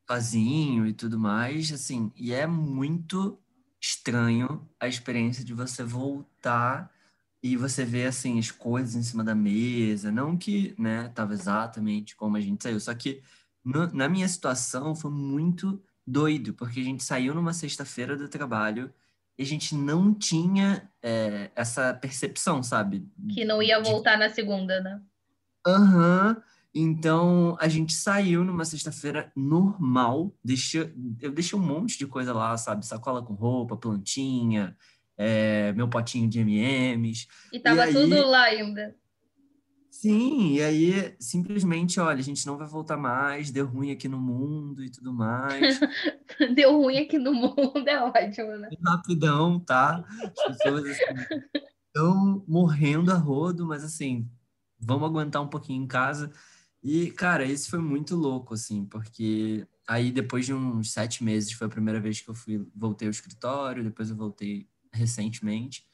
[0.06, 2.12] sozinho e tudo mais, assim.
[2.14, 3.38] E é muito
[3.80, 6.92] estranho a experiência de você voltar
[7.42, 12.16] e você ver assim as coisas em cima da mesa, não que, né, tava exatamente
[12.16, 13.22] como a gente saiu, só que
[13.62, 18.92] no, na minha situação foi muito doido, porque a gente saiu numa sexta-feira do trabalho
[19.38, 23.06] e a gente não tinha é, essa percepção, sabe?
[23.32, 24.18] Que não ia voltar de...
[24.20, 25.00] na segunda, né?
[25.66, 26.36] Aham.
[26.36, 26.42] Uhum.
[26.76, 30.34] Então, a gente saiu numa sexta-feira normal.
[30.44, 32.84] Deixei, eu deixei um monte de coisa lá, sabe?
[32.84, 34.76] Sacola com roupa, plantinha,
[35.16, 37.28] é, meu potinho de M&M's.
[37.52, 37.92] E tava e aí...
[37.92, 38.92] tudo lá ainda.
[39.94, 44.20] Sim, e aí simplesmente, olha, a gente não vai voltar mais, deu ruim aqui no
[44.20, 45.78] mundo e tudo mais.
[46.54, 48.68] deu ruim aqui no mundo, é ótimo, né?
[48.84, 50.04] Rapidão, tá?
[50.20, 54.28] As pessoas estão assim, morrendo a rodo, mas assim,
[54.80, 56.32] vamos aguentar um pouquinho em casa.
[56.82, 61.68] E, cara, esse foi muito louco, assim, porque aí depois de uns sete meses foi
[61.68, 65.86] a primeira vez que eu fui, voltei ao escritório, depois eu voltei recentemente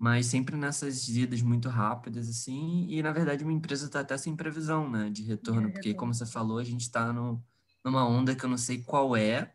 [0.00, 4.34] mas sempre nessas idas muito rápidas, assim, e na verdade uma empresa está até sem
[4.34, 8.42] previsão, né, de retorno, é, porque como você falou, a gente está numa onda que
[8.42, 9.52] eu não sei qual é,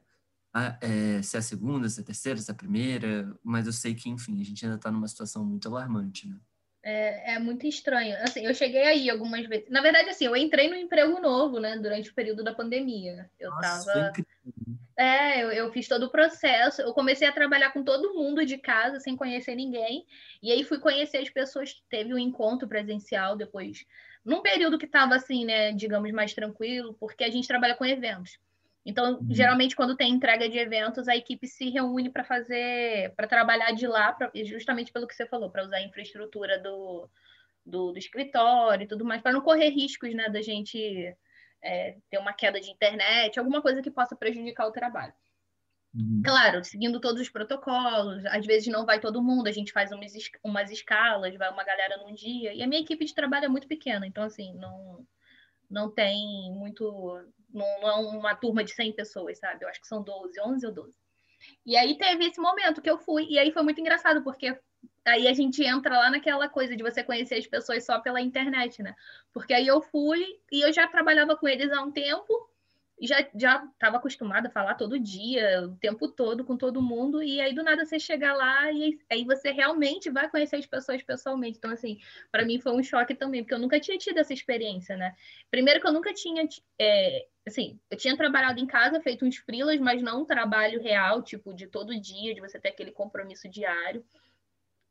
[0.54, 3.66] a, é, se é a segunda, se é a terceira, se é a primeira, mas
[3.66, 6.40] eu sei que, enfim, a gente ainda está numa situação muito alarmante, né.
[6.88, 8.16] É, é, muito estranho.
[8.22, 9.68] Assim, eu cheguei aí algumas vezes.
[9.72, 13.28] Na verdade, assim, eu entrei no emprego novo, né, durante o período da pandemia.
[13.40, 14.14] Eu Nossa, tava.
[14.96, 16.84] É, eu, eu fiz todo o processo.
[16.84, 20.06] Eu comecei a trabalhar com todo mundo de casa, sem conhecer ninguém.
[20.44, 21.84] E aí fui conhecer as pessoas.
[21.90, 23.84] Teve um encontro presencial depois,
[24.24, 28.38] num período que estava assim, né, digamos, mais tranquilo, porque a gente trabalha com eventos.
[28.86, 29.28] Então, uhum.
[29.32, 33.88] geralmente, quando tem entrega de eventos, a equipe se reúne para fazer, para trabalhar de
[33.88, 37.10] lá, pra, justamente pelo que você falou, para usar a infraestrutura do,
[37.66, 40.78] do, do, escritório e tudo mais, para não correr riscos, né, da gente
[41.64, 45.14] é, ter uma queda de internet, alguma coisa que possa prejudicar o trabalho.
[45.96, 46.22] Uhum.
[46.24, 50.14] Claro, seguindo todos os protocolos, às vezes não vai todo mundo, a gente faz umas,
[50.44, 53.68] umas escalas, vai uma galera num dia, e a minha equipe de trabalho é muito
[53.68, 55.08] pequena, então, assim, não,
[55.70, 57.26] não tem muito
[57.56, 59.64] não, é uma turma de 100 pessoas, sabe?
[59.64, 60.94] Eu acho que são 12, 11 ou 12.
[61.66, 64.58] E aí teve esse momento que eu fui, e aí foi muito engraçado, porque
[65.06, 68.84] aí a gente entra lá naquela coisa de você conhecer as pessoas só pela internet,
[68.84, 68.94] né?
[69.34, 72.34] Porque aí eu fui e eu já trabalhava com eles há um tempo,
[73.02, 77.42] já já estava acostumada a falar todo dia, o tempo todo com todo mundo e
[77.42, 81.58] aí do nada você chega lá e aí você realmente vai conhecer as pessoas pessoalmente.
[81.58, 82.00] Então assim,
[82.32, 85.14] para mim foi um choque também, porque eu nunca tinha tido essa experiência, né?
[85.52, 86.48] Primeiro que eu nunca tinha
[86.80, 91.22] é, assim, eu tinha trabalhado em casa, feito uns frilas, mas não um trabalho real,
[91.22, 94.06] tipo de todo dia, de você ter aquele compromisso diário.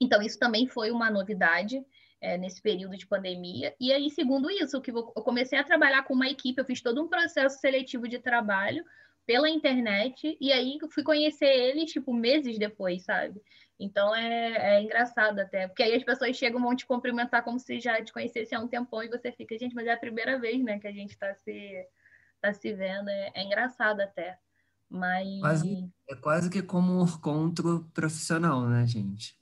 [0.01, 1.85] Então isso também foi uma novidade
[2.25, 3.75] é, nesse período de pandemia.
[3.79, 7.03] E aí, segundo isso, que eu comecei a trabalhar com uma equipe, eu fiz todo
[7.03, 8.83] um processo seletivo de trabalho
[9.27, 13.41] pela internet, e aí fui conhecer eles, tipo, meses depois, sabe?
[13.79, 17.81] Então é, é engraçado até, porque aí as pessoas chegam vão te cumprimentar como se
[17.81, 20.63] já te conhecesse há um tempão e você fica, gente, mas é a primeira vez,
[20.63, 21.87] né, que a gente está se,
[22.41, 24.39] tá se vendo, é, é engraçado até.
[24.89, 25.41] Mas...
[25.41, 29.37] Quase, é quase que como um encontro profissional, né, gente?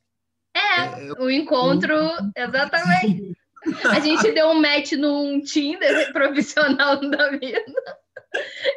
[0.54, 1.94] É, é o encontro,
[2.36, 3.36] exatamente.
[3.90, 7.64] A gente deu um match num Tinder profissional da vida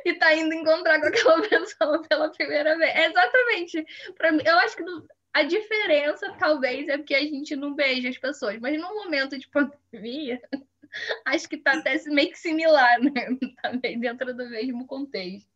[0.06, 2.96] e tá indo encontrar com aquela pessoa pela primeira vez.
[2.96, 3.86] É exatamente.
[4.16, 4.84] Pra mim, eu acho que
[5.34, 9.48] a diferença, talvez, é porque a gente não beija as pessoas, mas no momento de
[9.50, 10.42] pandemia,
[11.26, 13.12] acho que tá até meio que similar, né?
[13.62, 15.50] Também tá dentro do mesmo contexto.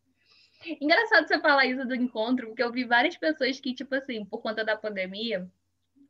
[0.82, 4.42] Engraçado você falar isso do encontro, porque eu vi várias pessoas que, tipo assim, por
[4.42, 5.50] conta da pandemia,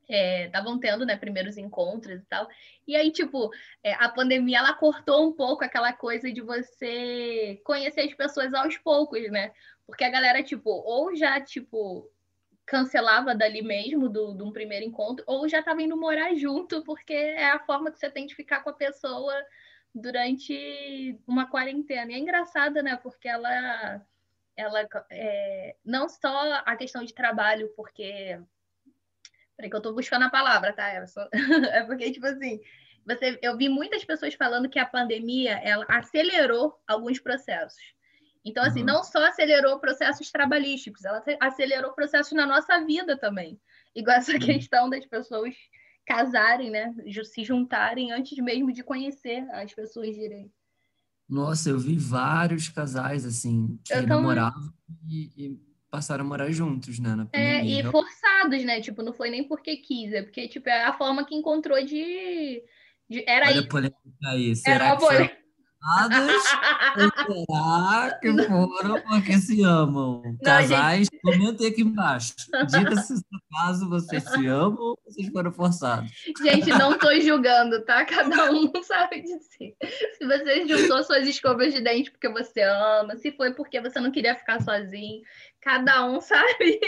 [0.09, 2.49] estavam é, tendo, né, primeiros encontros e tal.
[2.87, 3.51] E aí, tipo,
[3.83, 8.77] é, a pandemia, ela cortou um pouco aquela coisa de você conhecer as pessoas aos
[8.77, 9.51] poucos, né?
[9.85, 12.09] Porque a galera, tipo, ou já, tipo,
[12.65, 17.13] cancelava dali mesmo, do, de um primeiro encontro, ou já tava indo morar junto, porque
[17.13, 19.33] é a forma que você tem de ficar com a pessoa
[19.93, 22.11] durante uma quarentena.
[22.11, 22.95] E é engraçado, né?
[22.97, 24.01] Porque ela...
[24.55, 28.37] Ela, é, não só a questão de trabalho, porque
[29.59, 31.05] Peraí que eu tô buscando a palavra, tá?
[31.05, 31.27] Só...
[31.73, 32.61] é porque, tipo assim,
[33.05, 37.81] você, eu vi muitas pessoas falando que a pandemia ela acelerou alguns processos.
[38.45, 38.85] Então, assim, uhum.
[38.85, 43.59] não só acelerou processos trabalhísticos, ela acelerou processos na nossa vida também.
[43.93, 44.39] Igual essa uhum.
[44.39, 45.53] questão das pessoas
[46.05, 46.95] casarem, né?
[47.25, 50.53] Se juntarem antes mesmo de conhecer as pessoas direito.
[51.27, 54.73] Nossa, eu vi vários casais, assim, que namoravam
[55.05, 57.27] e, e passaram a morar juntos, né?
[57.33, 58.81] é, e forçados, né?
[58.81, 62.63] Tipo, não foi nem porque quis, é porque, tipo, é a forma que encontrou de.
[63.09, 63.23] de...
[63.27, 63.65] Era Olha aí.
[63.65, 64.55] a polêmica aí.
[64.55, 65.39] Será Era que foi
[66.97, 70.21] será que foram porque se amam?
[70.25, 71.21] Não, Casais, gente...
[71.21, 72.33] comentem aqui embaixo.
[72.67, 76.11] Diga se no caso vocês se amam ou vocês foram forçados.
[76.43, 78.03] Gente, não estou julgando, tá?
[78.05, 79.75] Cada um sabe dizer.
[80.17, 84.11] Se você juntou suas escovas de dente porque você ama, se foi porque você não
[84.11, 85.21] queria ficar sozinho,
[85.61, 86.79] cada um sabe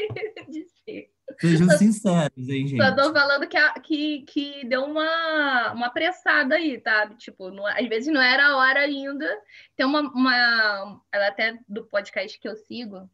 [0.47, 1.09] dizer.
[1.39, 2.83] Sejam sinceros, hein, gente?
[2.83, 7.07] Só tô falando que, a, que, que deu uma, uma apressada aí, tá?
[7.15, 9.27] Tipo, não, às vezes não era a hora ainda.
[9.75, 11.01] Tem uma, uma.
[11.11, 13.09] Ela até do podcast que eu sigo,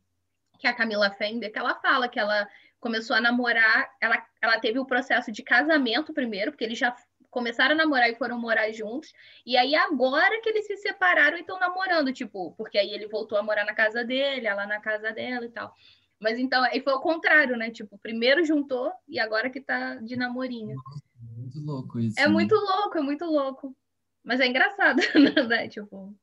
[0.60, 2.48] que é a Camila Fender, que ela fala que ela
[2.80, 6.96] começou a namorar, ela, ela teve o processo de casamento primeiro, porque eles já
[7.38, 9.14] começaram a namorar e foram morar juntos.
[9.46, 13.38] E aí, agora que eles se separaram e estão namorando, tipo, porque aí ele voltou
[13.38, 15.72] a morar na casa dele, ela na casa dela e tal.
[16.20, 17.70] Mas então, aí foi o contrário, né?
[17.70, 20.76] Tipo, primeiro juntou e agora que tá de namorinho.
[21.38, 22.20] Muito louco isso.
[22.20, 22.28] É né?
[22.28, 23.78] muito louco, é muito louco.
[24.24, 24.98] Mas é engraçado,
[25.48, 25.68] né?
[25.68, 26.16] Tipo.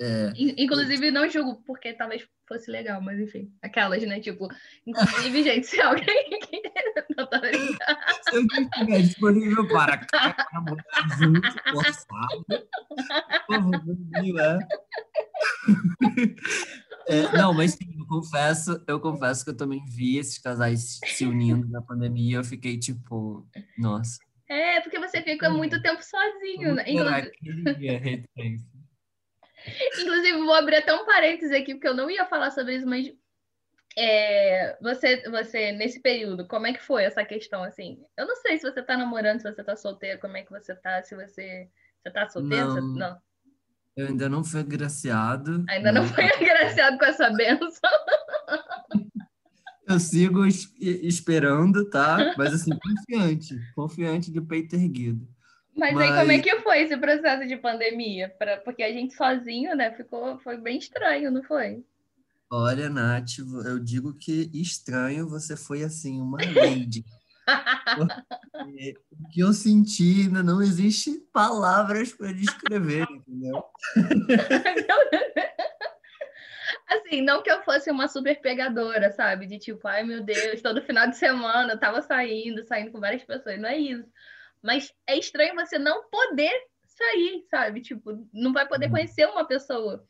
[0.00, 0.32] É.
[0.36, 4.20] Inclusive, não julgo, porque talvez fosse legal, mas enfim, aquelas, né?
[4.20, 4.48] Tipo,
[4.86, 6.06] inclusive, gente, se alguém.
[7.16, 10.06] não tá Se alguém estiver disponível para
[10.52, 10.84] namorar
[11.18, 12.44] junto, forçado,
[17.08, 17.36] é.
[17.36, 21.68] Não, mas sim, eu confesso, eu confesso que eu também vi esses casais se unindo
[21.68, 22.36] na pandemia.
[22.38, 24.18] Eu fiquei tipo, nossa.
[24.48, 26.84] É, porque você você fica muito tempo sozinho, né?
[26.86, 28.24] Inclusive...
[30.00, 33.12] Inclusive, vou abrir até um parênteses aqui, porque eu não ia falar sobre isso, mas
[33.96, 38.02] é, você, você, nesse período, como é que foi essa questão, assim?
[38.16, 40.74] Eu não sei se você tá namorando, se você tá solteiro, como é que você
[40.74, 41.68] tá, se você...
[42.02, 42.68] Você tá solteiro?
[42.68, 42.74] Não.
[42.74, 42.98] Você...
[42.98, 43.18] não.
[43.94, 45.64] Eu ainda não fui agraciado.
[45.68, 47.90] Ainda não foi agraciado com essa benção.
[49.86, 52.34] Eu sigo es- esperando, tá?
[52.38, 53.58] Mas assim, confiante.
[53.74, 55.28] Confiante de peito erguido.
[55.74, 58.28] Mas, aí, como é Mas- que foi esse processo de pandemia?
[58.38, 61.82] Pra, porque a gente sozinho, né, ficou, foi bem estranho, não foi?
[62.50, 67.04] Olha, Nath, eu digo que estranho, você foi assim, uma lady.
[68.52, 73.64] Porque O que eu senti ainda não existe palavras para descrever, entendeu?
[76.88, 79.46] Assim, não que eu fosse uma super pegadora, sabe?
[79.46, 83.24] De tipo, ai meu Deus, todo final de semana eu tava saindo, saindo com várias
[83.24, 84.04] pessoas, não é isso.
[84.62, 86.52] Mas é estranho você não poder
[86.86, 87.80] sair, sabe?
[87.82, 88.92] Tipo, não vai poder Uhum.
[88.92, 90.06] conhecer uma pessoa.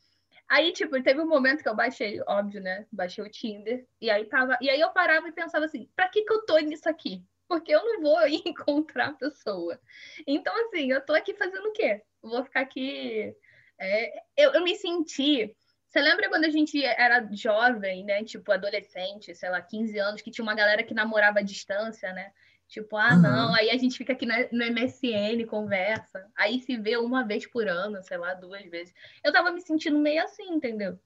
[0.49, 2.87] Aí, tipo, teve um momento que eu baixei, óbvio, né?
[2.93, 4.59] Baixei o Tinder, e aí tava.
[4.61, 7.25] E aí eu parava e pensava assim, pra que que eu tô nisso aqui?
[7.49, 9.81] Porque eu não vou encontrar a pessoa.
[10.27, 12.03] Então, assim, eu tô aqui fazendo o quê?
[12.23, 13.35] Eu vou ficar aqui.
[13.79, 15.55] é, eu, eu me senti.
[15.88, 18.25] Você lembra quando a gente era jovem, né?
[18.25, 22.33] Tipo, adolescente, sei lá, 15 anos, que tinha uma galera que namorava à distância, né?
[22.72, 23.20] Tipo, ah, Uhum.
[23.22, 27.68] não, aí a gente fica aqui no MSN, conversa, aí se vê uma vez por
[27.68, 28.94] ano, sei lá, duas vezes.
[29.22, 30.98] Eu tava me sentindo meio assim, entendeu?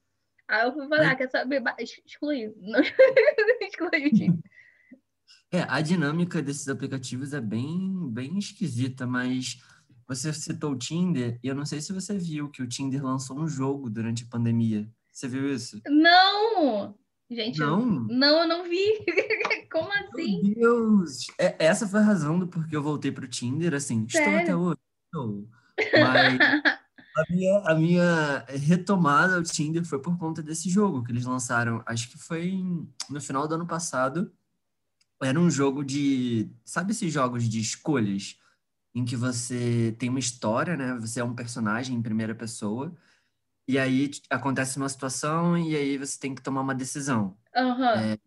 [0.46, 1.58] Aí eu fui falar, ah, quer saber?
[1.58, 2.54] Ba- ex- Excluir.
[2.58, 2.78] Não
[3.82, 4.38] o Tinder.
[5.50, 9.56] É, a dinâmica desses aplicativos é bem, bem esquisita, mas
[10.06, 13.36] você citou o Tinder, e eu não sei se você viu que o Tinder lançou
[13.40, 14.88] um jogo durante a pandemia.
[15.12, 15.80] Você viu isso?
[15.88, 16.96] Não!
[17.28, 18.06] Gente, eu- Não?
[18.08, 19.04] não, eu não vi.
[19.70, 20.42] Como assim?
[20.42, 21.26] Meu Deus!
[21.38, 24.38] É, essa foi a razão do porquê eu voltei pro Tinder, assim, estou Sério?
[24.38, 25.48] até hoje, estou.
[25.98, 26.40] Mas
[27.16, 31.82] a minha, a minha retomada ao Tinder foi por conta desse jogo que eles lançaram,
[31.86, 32.52] acho que foi
[33.08, 34.32] no final do ano passado.
[35.22, 38.38] Era um jogo de, sabe esses jogos de escolhas?
[38.94, 40.94] Em que você tem uma história, né?
[40.98, 42.96] Você é um personagem em primeira pessoa,
[43.68, 48.18] e aí acontece uma situação, e aí você tem que tomar uma decisão Aham.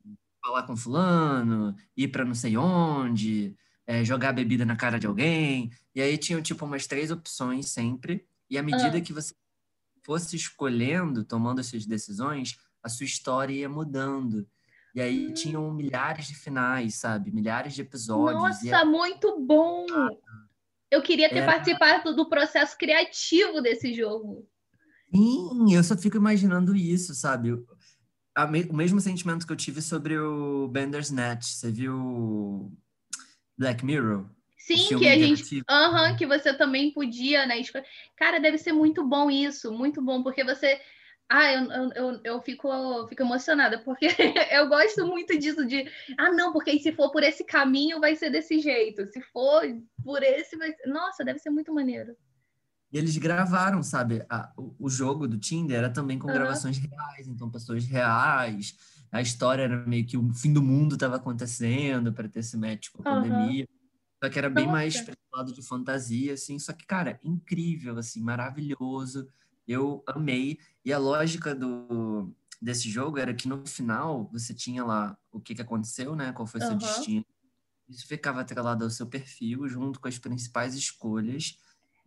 [0.50, 5.70] Falar com fulano, ir pra não sei onde, é, jogar bebida na cara de alguém.
[5.94, 8.26] E aí tinham tipo umas três opções sempre.
[8.50, 9.02] E à medida Ah.
[9.02, 9.34] que você
[10.04, 14.48] fosse escolhendo, tomando essas decisões, a sua história ia mudando.
[14.96, 17.32] E aí tinham milhares de finais, sabe?
[17.32, 18.42] Milhares de episódios.
[18.42, 19.86] Nossa, muito bom!
[20.90, 24.48] Eu queria ter Era- participado do processo criativo desse jogo.
[25.14, 27.50] Sim, eu só fico imaginando isso, sabe?
[28.48, 31.46] Me- o mesmo sentimento que eu tive sobre o Bandersnatch.
[31.46, 32.72] Você viu
[33.58, 34.26] Black Mirror?
[34.58, 35.64] Sim, que a gente.
[35.70, 37.56] Aham, que você também podia, né?
[38.16, 40.80] Cara, deve ser muito bom isso, muito bom, porque você.
[41.28, 44.08] Ah, eu, eu, eu, fico, eu fico emocionada, porque
[44.52, 45.90] eu gosto muito disso de.
[46.18, 49.06] Ah, não, porque se for por esse caminho vai ser desse jeito.
[49.08, 49.64] Se for
[50.04, 50.88] por esse, vai ser.
[50.88, 52.16] Nossa, deve ser muito maneiro.
[52.92, 54.26] E eles gravaram, sabe?
[54.30, 56.34] A- o, o jogo do Tinder era também com Aham.
[56.34, 58.76] gravações reais, então pessoas reais.
[59.12, 62.90] A história era meio que o fim do mundo estava acontecendo para ter esse match
[62.92, 63.16] com a Aham.
[63.16, 63.68] pandemia.
[64.24, 65.06] Só que era bem mais Nossa.
[65.06, 66.60] para esse lado de fantasia, assim.
[66.60, 69.28] Só que, cara, incrível, assim, maravilhoso.
[69.68, 70.60] Eu amei.
[70.84, 75.56] E a lógica do, desse jogo era que no final você tinha lá o que,
[75.56, 76.32] que aconteceu, né?
[76.34, 76.80] Qual foi seu Aham.
[76.80, 77.26] destino.
[77.88, 81.58] Isso ficava atrelado ao seu perfil, junto com as principais escolhas.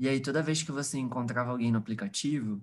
[0.03, 2.61] E aí, toda vez que você encontrava alguém no aplicativo,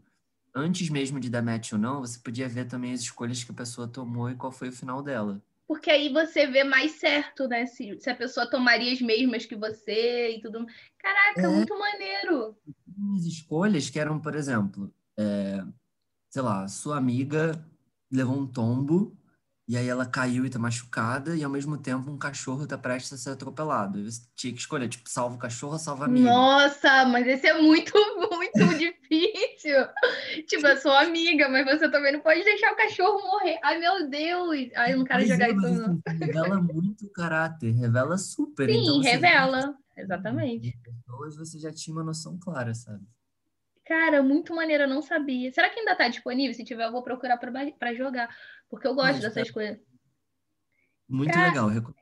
[0.53, 3.55] antes mesmo de dar match ou não, você podia ver também as escolhas que a
[3.55, 5.41] pessoa tomou e qual foi o final dela.
[5.65, 7.65] Porque aí você vê mais certo, né?
[7.65, 10.65] Se, se a pessoa tomaria as mesmas que você e tudo.
[10.97, 11.47] Caraca, É.
[11.47, 12.57] muito maneiro.
[13.15, 15.63] As escolhas que eram, por exemplo, é,
[16.29, 17.65] sei lá, sua amiga
[18.11, 19.17] levou um tombo
[19.69, 23.13] e aí ela caiu e tá machucada e ao mesmo tempo um cachorro tá prestes
[23.13, 23.99] a ser atropelado.
[23.99, 26.27] E você tinha que escolher, tipo, salva o cachorro ou salva a amiga.
[26.27, 27.93] Nossa, mas esse é muito,
[28.33, 29.75] muito difícil.
[30.47, 33.59] Tipo, eu sou amiga, mas você também não pode deixar o cachorro morrer.
[33.63, 34.69] Ai, meu Deus.
[34.75, 36.01] Ai, eu não quero Pois jogar é, isso, mas, não.
[36.07, 38.67] assim, revela muito o caráter, revela super.
[38.67, 39.77] Sim, então, vê revela.
[39.93, 40.79] que Exatamente.
[40.83, 43.05] pessoas você já tinha uma noção clara, sabe?
[43.85, 45.51] Cara, muito maneiro, eu não sabia.
[45.51, 46.53] Será que ainda tá disponível?
[46.53, 48.29] Se tiver, eu vou procurar pra jogar.
[48.69, 49.53] Porque eu gosto Mas, dessas tá.
[49.53, 49.79] coisas.
[51.07, 51.67] Muito legal.
[51.67, 51.99] recomendo.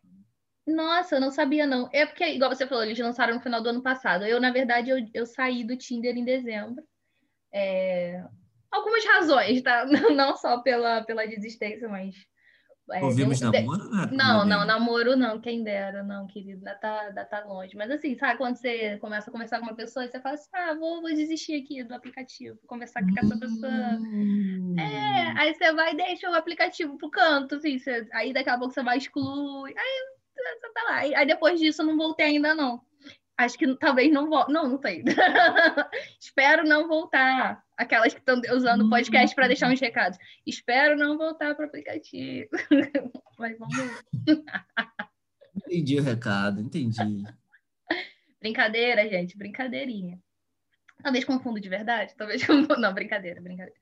[0.68, 1.90] Nossa, eu não sabia, não.
[1.94, 4.26] É porque, igual você falou, eles lançaram no final do ano passado.
[4.26, 6.84] Eu, na verdade, eu, eu saí do Tinder em dezembro.
[7.54, 8.22] É,
[8.70, 9.86] Algumas razões, tá?
[10.14, 12.16] Não só pela, pela desistência, mas
[12.92, 13.84] É, Ouvimos de- namoro?
[13.90, 17.76] Não, era Não, não, namoro não, quem dera, não, querido, ainda tá, ainda tá longe.
[17.76, 20.50] Mas assim, sabe quando você começa a conversar com uma pessoa e você fala assim,
[20.54, 23.98] ah, vou, vou desistir aqui do aplicativo, vou conversar com essa pessoa.
[24.00, 24.76] Hum.
[24.80, 28.58] É, aí você vai e deixa o aplicativo pro canto, assim, você- aí daqui a
[28.58, 30.04] pouco você vai excluir, aí
[30.60, 30.96] você tá lá.
[31.00, 32.82] Aí aí depois disso eu não voltei ainda não.
[33.38, 34.52] Acho que talvez não volte.
[34.52, 35.04] Não, não sei.
[36.20, 37.64] Espero não voltar.
[37.78, 40.18] Aquelas que estão usando o podcast para deixar uns recados.
[40.46, 42.50] Espero não voltar para o aplicativo.
[43.38, 43.76] Mas vamos.
[45.56, 47.24] Entendi o recado, entendi.
[48.40, 50.20] Brincadeira, gente, brincadeirinha.
[51.04, 52.78] Talvez confundo de verdade, talvez confundo.
[52.78, 53.80] Não, brincadeira, brincadeira.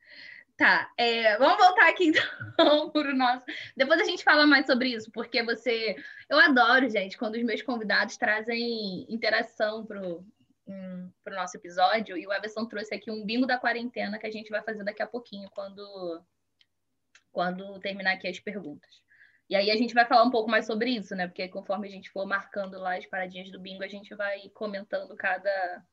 [0.58, 2.06] Tá, é, vamos voltar aqui
[2.54, 3.46] então para o nosso.
[3.76, 5.98] Depois a gente fala mais sobre isso, porque você.
[6.30, 10.26] Eu adoro, gente, quando os meus convidados trazem interação pro,
[10.66, 12.18] hum, pro nosso episódio.
[12.18, 15.04] E o Everson trouxe aqui um bingo da quarentena que a gente vai fazer daqui
[15.04, 16.24] a pouquinho, quando,
[17.34, 19.04] quando terminar aqui as perguntas.
[19.50, 21.28] E aí a gente vai falar um pouco mais sobre isso, né?
[21.28, 25.16] Porque conforme a gente for marcando lá as paradinhas do bingo, a gente vai comentando
[25.18, 25.84] cada,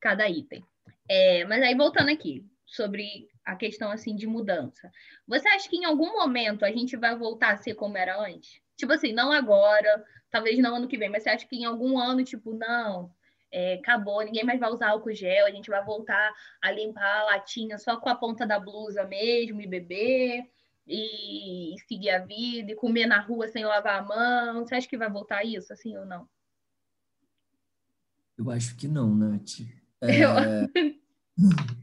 [0.00, 0.64] cada item.
[1.08, 4.90] É, mas aí voltando aqui sobre a questão assim de mudança.
[5.26, 8.60] Você acha que em algum momento a gente vai voltar a ser como era antes?
[8.76, 11.98] Tipo assim, não agora, talvez não ano que vem, mas você acha que em algum
[11.98, 13.10] ano, tipo, não,
[13.50, 17.24] é, acabou, ninguém mais vai usar álcool gel, a gente vai voltar a limpar a
[17.24, 20.44] latinha só com a ponta da blusa mesmo e beber
[20.86, 24.66] e seguir a vida e comer na rua sem lavar a mão?
[24.66, 26.28] Você acha que vai voltar isso, assim ou não?
[28.36, 29.60] Eu acho que não, Nath.
[30.00, 31.07] Eu-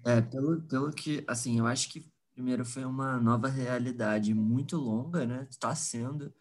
[0.03, 5.25] É, pelo, pelo que, assim, eu acho que primeiro foi uma nova realidade muito longa,
[5.25, 5.47] né?
[5.49, 6.33] Está sendo.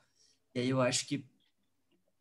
[0.54, 1.26] E aí eu acho que,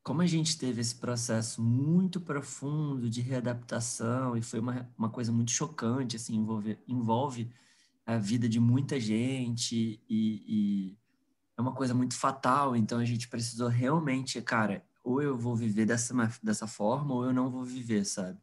[0.04, 5.32] como a gente teve esse processo muito profundo de readaptação, e foi uma, uma coisa
[5.32, 7.52] muito chocante, assim, envolve, envolve
[8.06, 10.98] a vida de muita gente, e, e
[11.58, 15.86] é uma coisa muito fatal, então a gente precisou realmente, cara, ou eu vou viver
[15.86, 18.40] dessa, dessa forma, ou eu não vou viver, sabe?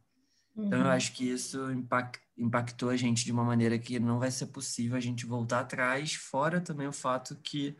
[0.55, 0.91] Então, eu Uhum.
[0.91, 4.97] acho que isso impac- impactou a gente de uma maneira que não vai ser possível
[4.97, 7.77] a gente voltar atrás, fora também o fato que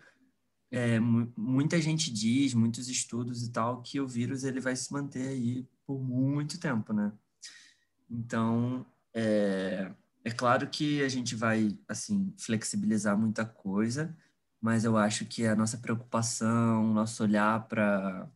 [0.71, 4.91] é, mu- muita gente diz, muitos estudos e tal, que o vírus ele vai se
[4.93, 7.11] manter aí por muito tempo, né?
[8.09, 9.91] Então, é,
[10.23, 14.15] é claro que a gente vai, assim, flexibilizar muita coisa,
[14.61, 18.29] mas eu acho que a nossa preocupação, nosso olhar para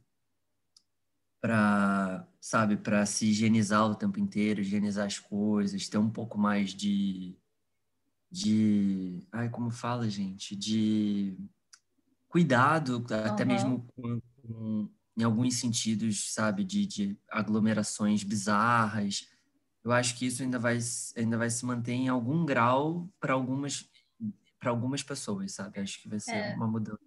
[1.45, 6.73] para, sabe, para se higienizar o tempo inteiro, higienizar as coisas, ter um pouco mais
[6.73, 7.37] de,
[8.31, 11.37] de, ai, como fala, gente, de
[12.27, 13.45] cuidado, até Aham.
[13.45, 19.27] mesmo com, com- em alguns sentidos, sabe, de, de aglomerações bizarras.
[19.83, 20.79] Eu acho que isso ainda vai,
[21.15, 23.87] ainda vai se manter em algum grau para algumas,
[24.59, 25.79] para algumas pessoas, sabe?
[25.79, 26.55] Acho que vai ser É.
[26.55, 26.99] uma mudança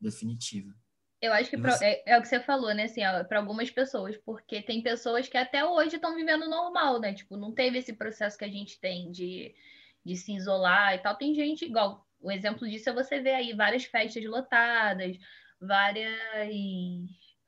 [0.00, 0.74] definitiva.
[1.22, 2.82] Eu acho que pra- é, é o que você falou, né?
[2.84, 7.14] Assim, para algumas pessoas, porque tem pessoas que até hoje estão vivendo normal, né?
[7.14, 9.54] Tipo, não teve esse processo que a gente tem de,
[10.04, 11.16] de se isolar e tal.
[11.16, 15.16] Tem gente, igual, o exemplo disso é você ver aí várias festas lotadas,
[15.60, 16.12] várias.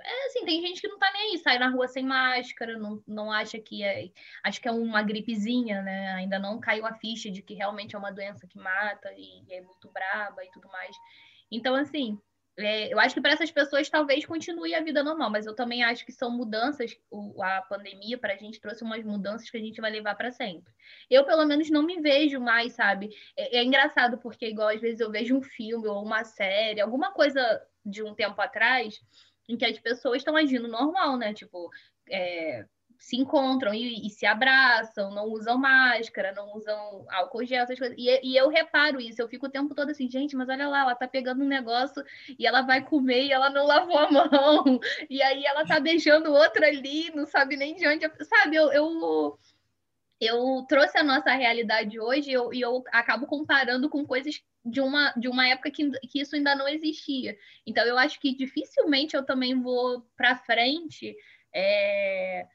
[0.01, 3.03] É assim, tem gente que não tá nem aí, sai na rua sem máscara, não,
[3.09, 4.09] não acha que é.
[4.45, 6.13] Acho que é uma gripezinha, né?
[6.13, 9.61] Ainda não caiu a ficha de que realmente é uma doença que mata e é
[9.63, 10.95] muito braba e tudo mais.
[11.51, 12.21] Então, assim,
[12.57, 15.83] é, eu acho que para essas pessoas talvez continue a vida normal, mas eu também
[15.83, 16.97] acho que são mudanças.
[17.11, 20.31] O, a pandemia para a gente trouxe umas mudanças que a gente vai levar para
[20.31, 20.73] sempre.
[21.11, 23.11] Eu, pelo menos, não me vejo mais, sabe?
[23.37, 27.11] É, é engraçado porque, igual às vezes eu vejo um filme ou uma série, alguma
[27.13, 29.01] coisa de um tempo atrás,
[29.49, 31.35] em que as pessoas estão agindo normal, né?
[31.35, 31.71] Tipo,
[32.09, 32.65] é,
[32.99, 37.97] se encontram e, e se abraçam, não usam máscara, não usam álcool gel, essas coisas.
[37.99, 40.81] E, e eu reparo isso, eu fico o tempo todo assim, gente, mas olha lá,
[40.81, 42.03] ela tá pegando um negócio
[42.39, 44.81] e ela vai comer e ela não lavou a mão,
[45.11, 48.11] e aí ela tá beijando outra ali, não sabe nem de onde.
[48.25, 49.39] Sabe, eu, eu,
[50.21, 55.13] eu trouxe a nossa realidade hoje e eu, eu acabo comparando com coisas de uma,
[55.13, 57.37] de uma época que, que isso ainda não existia.
[57.67, 61.15] Então, eu acho que dificilmente eu também vou para frente.
[61.55, 62.47] É,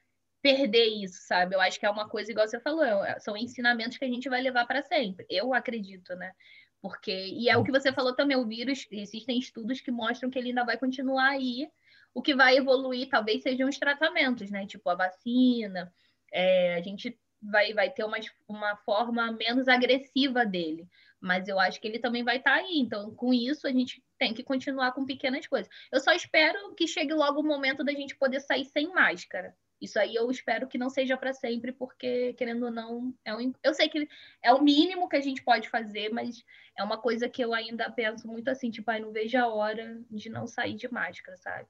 [0.42, 1.56] perder isso, sabe?
[1.56, 2.86] Eu acho que é uma coisa igual você falou,
[3.20, 5.26] são ensinamentos que a gente vai levar para sempre.
[5.30, 6.34] Eu acredito, né?
[6.82, 10.40] Porque e é o que você falou também, o vírus, existem estudos que mostram que
[10.40, 11.70] ele ainda vai continuar aí.
[12.14, 14.66] O que vai evoluir talvez sejam os tratamentos, né?
[14.66, 15.94] Tipo a vacina,
[16.32, 18.18] é, a gente vai, vai ter uma,
[18.48, 20.88] uma forma menos agressiva dele.
[21.20, 22.80] Mas eu acho que ele também vai estar aí.
[22.80, 25.70] Então, com isso, a gente tem que continuar com pequenas coisas.
[25.92, 29.98] Eu só espero que chegue logo o momento da gente poder sair sem máscara Isso
[29.98, 33.74] aí eu espero que não seja para sempre, porque, querendo ou não, é um, eu
[33.74, 34.10] sei que
[34.42, 36.44] é o mínimo que a gente pode fazer, mas
[36.78, 40.02] é uma coisa que eu ainda penso muito assim, tipo, ai, não vejo a hora
[40.12, 41.68] de não sair de máscara, sabe?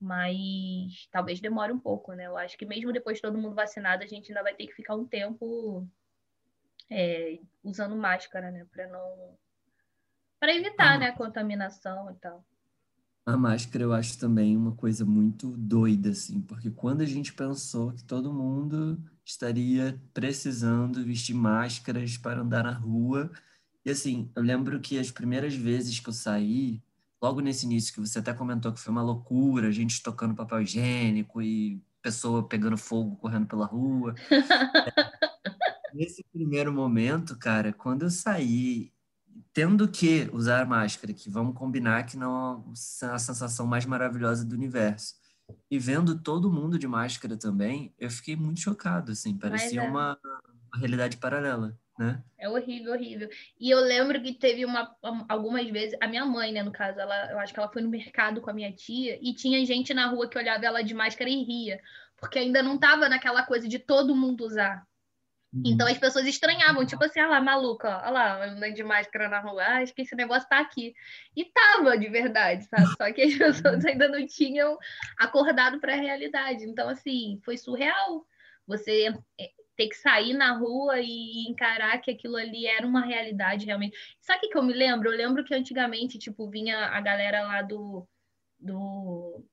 [0.00, 2.26] Mas talvez demore um pouco, né?
[2.26, 4.74] Eu acho que mesmo depois de todo mundo vacinado, a gente ainda vai ter que
[4.74, 5.86] ficar um tempo
[6.90, 8.66] é, usando máscara, né?
[8.70, 9.36] Para não.
[10.38, 12.44] Para evitar, ah, né, a contaminação e tal.
[13.24, 17.92] A máscara eu acho também uma coisa muito doida, assim, porque quando a gente pensou
[17.92, 23.30] que todo mundo estaria precisando vestir máscaras para andar na rua,
[23.84, 26.82] e assim, eu lembro que as primeiras vezes que eu saí,
[27.22, 30.62] logo nesse início que você até comentou que foi uma loucura, a gente tocando papel
[30.62, 34.14] higiênico e pessoa pegando fogo correndo pela rua.
[35.94, 38.92] nesse primeiro momento, cara, quando eu saí
[39.52, 42.72] tendo que usar máscara, que vamos combinar que não
[43.02, 45.14] é a sensação mais maravilhosa do universo.
[45.70, 49.88] E vendo todo mundo de máscara também, eu fiquei muito chocado, assim, parecia é.
[49.88, 52.22] uma, uma, realidade paralela, né?
[52.38, 53.28] É horrível, horrível.
[53.60, 54.96] E eu lembro que teve uma,
[55.28, 57.90] algumas vezes, a minha mãe, né, no caso, ela, eu acho que ela foi no
[57.90, 61.28] mercado com a minha tia, e tinha gente na rua que olhava ela de máscara
[61.28, 61.80] e ria,
[62.16, 64.86] porque ainda não tava naquela coisa de todo mundo usar.
[65.54, 65.92] Então uhum.
[65.92, 69.62] as pessoas estranhavam, tipo assim, ah lá, maluca, ó, lá, andando de máscara na rua,
[69.62, 70.94] ah, acho que esse negócio tá aqui.
[71.36, 72.86] E tava de verdade, sabe?
[72.96, 74.78] Só que as pessoas ainda não tinham
[75.18, 76.64] acordado para a realidade.
[76.64, 78.26] Então, assim, foi surreal
[78.66, 83.66] você é, ter que sair na rua e encarar que aquilo ali era uma realidade
[83.66, 83.96] realmente.
[84.20, 85.10] Sabe o que eu me lembro?
[85.10, 88.06] Eu lembro que antigamente, tipo, vinha a galera lá do.
[88.58, 89.44] do...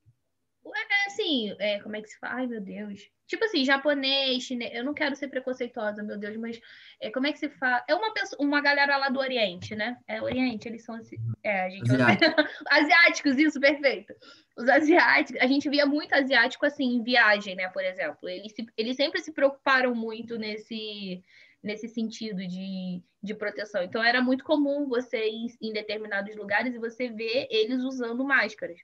[0.75, 2.35] É, assim, é, como é que se fala?
[2.35, 6.59] Ai, meu Deus Tipo assim, japonês, chinês, eu não quero ser preconceituosa, meu Deus, mas
[6.99, 7.85] é, como é que se fala?
[7.87, 9.97] É uma pessoa, uma galera lá do Oriente, né?
[10.07, 10.99] É Oriente, eles são.
[11.43, 11.91] É, a gente.
[11.91, 12.45] Asiáticos.
[12.67, 14.15] asiáticos, isso, perfeito.
[14.57, 17.69] Os asiáticos, a gente via muito asiático assim em viagem, né?
[17.69, 18.27] Por exemplo.
[18.27, 21.23] Eles, se, eles sempre se preocuparam muito nesse,
[21.61, 23.83] nesse sentido de, de proteção.
[23.83, 28.79] Então era muito comum você ir em determinados lugares e você ver eles usando máscaras.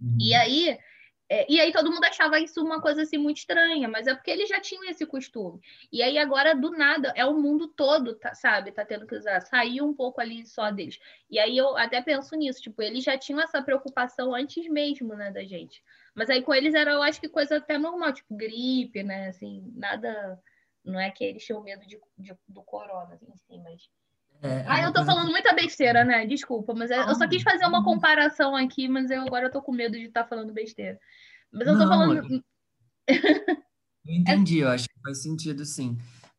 [0.00, 0.16] Uhum.
[0.18, 0.78] E aí
[1.28, 4.30] é, e aí todo mundo achava isso uma coisa assim muito estranha, mas é porque
[4.30, 5.60] eles já tinham esse costume.
[5.90, 9.40] E aí agora do nada é o mundo todo, tá, sabe, tá tendo que usar,
[9.40, 11.00] saiu um pouco ali só deles.
[11.28, 15.32] E aí eu até penso nisso, tipo, eles já tinham essa preocupação antes mesmo, né,
[15.32, 15.82] da gente.
[16.14, 19.72] Mas aí com eles era, eu acho que coisa até normal, tipo gripe, né, assim,
[19.74, 20.40] nada,
[20.84, 23.90] não é que eles tinham medo de, de do corona, assim, sim, mas
[24.42, 26.26] é, ah, eu tô falando muita besteira, né?
[26.26, 29.62] Desculpa, mas é, eu só quis fazer uma comparação aqui, mas eu agora eu tô
[29.62, 30.98] com medo de estar tá falando besteira.
[31.52, 32.44] Mas eu Não, tô falando.
[34.08, 35.98] Eu entendi, eu acho que faz sentido, sim.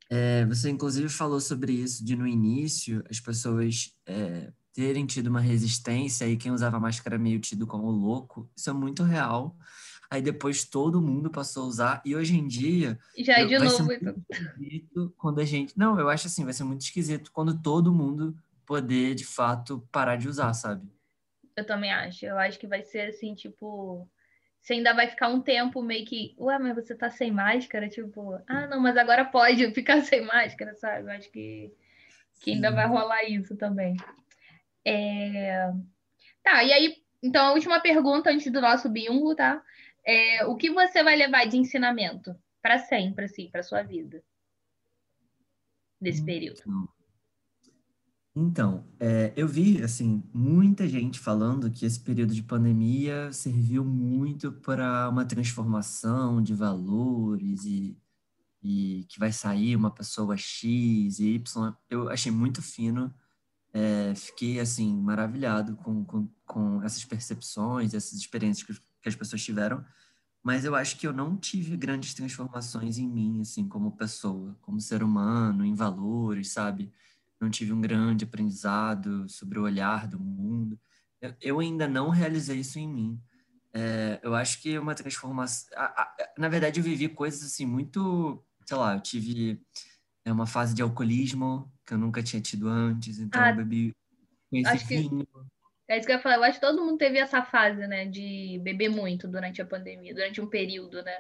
[0.10, 5.42] É, você, inclusive, falou sobre isso de no início as pessoas é, terem tido uma
[5.42, 8.50] resistência e quem usava máscara meio tido como louco.
[8.56, 9.58] Isso é muito real.
[10.10, 13.92] Aí depois todo mundo passou a usar e hoje em dia já é de novo
[13.92, 15.14] então.
[15.18, 19.16] quando a gente não eu acho assim vai ser muito esquisito quando todo mundo poder
[19.16, 20.88] de fato parar de usar sabe?
[21.56, 24.08] Eu também acho eu acho que vai ser assim tipo
[24.62, 27.90] você ainda vai ficar um tempo meio que ué mas você tá sem máscara?
[27.90, 31.04] Tipo ah não mas agora pode ficar sem máscara sabe?
[31.04, 31.72] Eu acho que
[32.40, 33.98] que ainda vai rolar isso também.
[34.86, 35.70] É...
[36.42, 39.62] tá e aí então a última pergunta antes do nosso bingo tá
[40.08, 44.24] é, o que você vai levar de ensinamento para sempre, assim, para sua vida?
[46.00, 46.62] Nesse período.
[48.34, 54.52] Então, é, eu vi, assim, muita gente falando que esse período de pandemia serviu muito
[54.52, 57.98] para uma transformação de valores e,
[58.64, 61.76] e que vai sair uma pessoa X e Y.
[61.90, 63.14] Eu achei muito fino,
[63.74, 69.44] é, fiquei, assim, maravilhado com, com, com essas percepções, essas experiências que que as pessoas
[69.44, 69.84] tiveram,
[70.44, 74.80] mas eu acho que eu não tive grandes transformações em mim, assim, como pessoa, como
[74.80, 76.92] ser humano, em valores, sabe?
[77.40, 80.80] Não tive um grande aprendizado sobre o olhar do mundo.
[81.42, 83.22] Eu, ainda não realizei isso em mim.
[83.74, 85.68] É, eu acho que uma transformação.
[86.38, 88.44] Na verdade, eu vivi coisas assim muito.
[88.66, 89.62] Sei lá, eu tive
[90.24, 93.96] é, uma fase de alcoolismo que eu nunca tinha tido antes, então ah, eu bebi
[94.50, 95.26] conheci vinho.
[95.26, 95.57] Que
[95.88, 96.36] é isso que eu ia falar.
[96.36, 98.06] Eu acho que todo mundo teve essa fase, né?
[98.06, 101.18] De beber muito durante a pandemia, durante um período, né?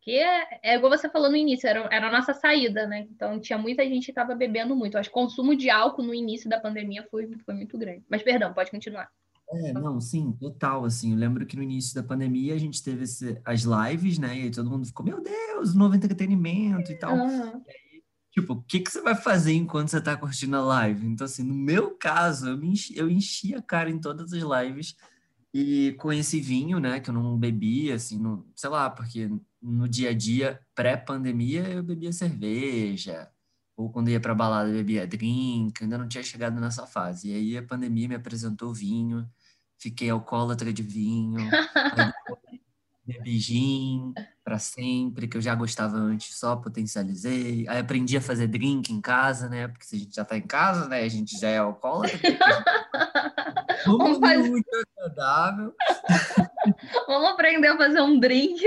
[0.00, 3.06] Que é, é igual você falou no início, era, era a nossa saída, né?
[3.10, 4.94] Então tinha muita gente que estava bebendo muito.
[4.94, 8.04] Eu acho que o consumo de álcool no início da pandemia foi, foi muito grande.
[8.08, 9.10] Mas perdão, pode continuar.
[9.50, 13.04] É, não, sim, total, assim, eu lembro que no início da pandemia a gente teve
[13.04, 17.16] esse, as lives, né, e aí todo mundo ficou, meu Deus, novo entretenimento e tal,
[17.16, 17.62] uhum.
[17.66, 17.87] e
[18.40, 21.06] Tipo, o que, que você vai fazer enquanto você tá curtindo a live?
[21.06, 24.42] Então, assim, no meu caso, eu, me enchi, eu enchi a cara em todas as
[24.42, 24.94] lives
[25.54, 29.28] E com esse vinho, né, que eu não bebia, assim, no, sei lá, porque
[29.62, 33.30] no dia a dia, pré-pandemia, eu bebia cerveja,
[33.76, 37.30] ou quando ia para balada, bebia drink, ainda não tinha chegado nessa fase.
[37.30, 39.28] E aí a pandemia me apresentou vinho,
[39.78, 41.38] fiquei alcoólatra de vinho,
[43.06, 44.12] bebi gin
[44.48, 47.66] para sempre, que eu já gostava antes, só potencializei.
[47.68, 49.68] Aí aprendi a fazer drink em casa, né?
[49.68, 51.02] Porque se a gente já está em casa, né?
[51.02, 52.18] A gente já é alcoólatra.
[53.84, 54.48] Vamos fazer...
[54.48, 55.74] muito agradável.
[57.06, 58.58] Vamos aprender a fazer um drink.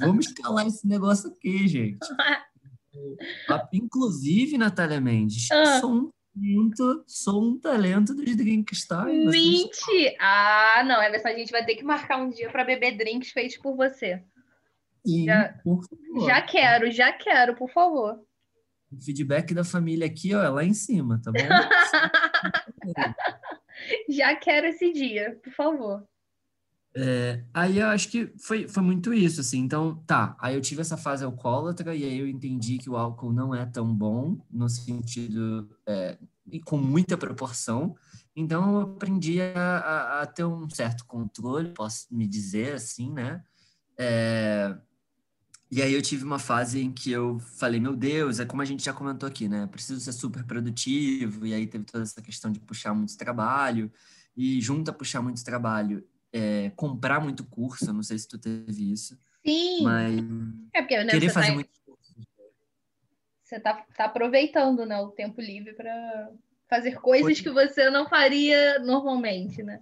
[0.00, 1.98] Vamos escalar esse negócio aqui, gente.
[3.72, 5.78] Inclusive, Natália Mendes, ah.
[5.78, 9.04] sou um talento, sou um talento dos drinks, tá?
[9.04, 10.14] Mentira!
[10.20, 13.74] Ah, não, a gente vai ter que marcar um dia para beber drinks feitos por
[13.74, 14.22] você.
[15.04, 16.26] Sim, já, por favor.
[16.26, 18.20] Já quero, já quero, por favor.
[18.92, 21.38] O feedback da família aqui, ó, é lá em cima, tá bom?
[24.08, 26.02] Já quero esse dia, por favor.
[26.98, 29.58] É, aí eu acho que foi, foi muito isso, assim.
[29.58, 30.34] Então, tá.
[30.40, 33.66] Aí eu tive essa fase alcoólatra e aí eu entendi que o álcool não é
[33.66, 35.68] tão bom, no sentido.
[35.86, 36.16] É,
[36.64, 37.94] com muita proporção.
[38.34, 43.42] Então, eu aprendi a, a, a, ter um certo controle, posso me dizer assim, né?
[43.98, 44.74] É,
[45.70, 48.64] e aí eu tive uma fase em que eu falei, meu Deus, é como a
[48.64, 49.66] gente já comentou aqui, né?
[49.66, 53.90] Preciso ser super produtivo, e aí teve toda essa questão de puxar muito trabalho,
[54.36, 56.06] e junto a puxar muito trabalho,
[56.36, 59.18] é, comprar muito curso, não sei se tu teve isso.
[59.44, 59.82] Sim.
[59.82, 60.18] Mas
[60.74, 62.14] é porque, né, querer fazer tá, muito curso.
[63.42, 66.30] Você tá, tá aproveitando, né, o tempo livre para
[66.68, 69.80] fazer coisas que você não faria normalmente, né?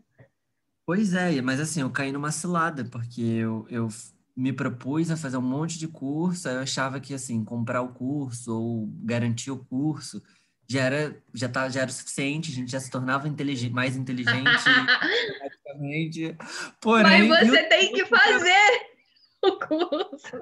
[0.86, 3.88] Pois é, mas assim, eu caí numa cilada, porque eu, eu
[4.36, 8.54] me propus a fazer um monte de curso, eu achava que assim, comprar o curso
[8.54, 10.22] ou garantir o curso
[10.68, 13.96] já era já tá já era o suficiente, a gente já se tornava inteligente, mais
[13.96, 14.44] inteligente
[16.80, 18.86] Porém, Mas você tem que fazer
[19.42, 20.38] o curso.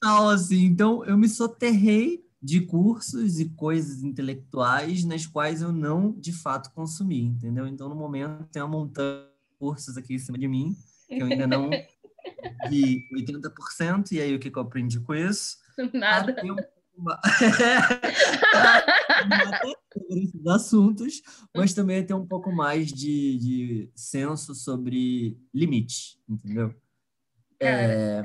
[0.00, 6.12] Tal assim, então eu me soterrei de cursos e coisas intelectuais nas quais eu não
[6.12, 7.66] de fato consumi, entendeu?
[7.66, 10.76] Então no momento tem uma montanha de cursos aqui em cima de mim
[11.08, 11.70] que eu ainda não
[12.68, 15.58] de 80%, e aí o que, que eu aprendi com isso?
[15.92, 16.36] Nada.
[16.96, 17.20] Uma...
[20.10, 21.22] esses assuntos,
[21.54, 26.74] mas também ter um pouco mais de, de senso sobre limite, entendeu?
[27.60, 28.24] É...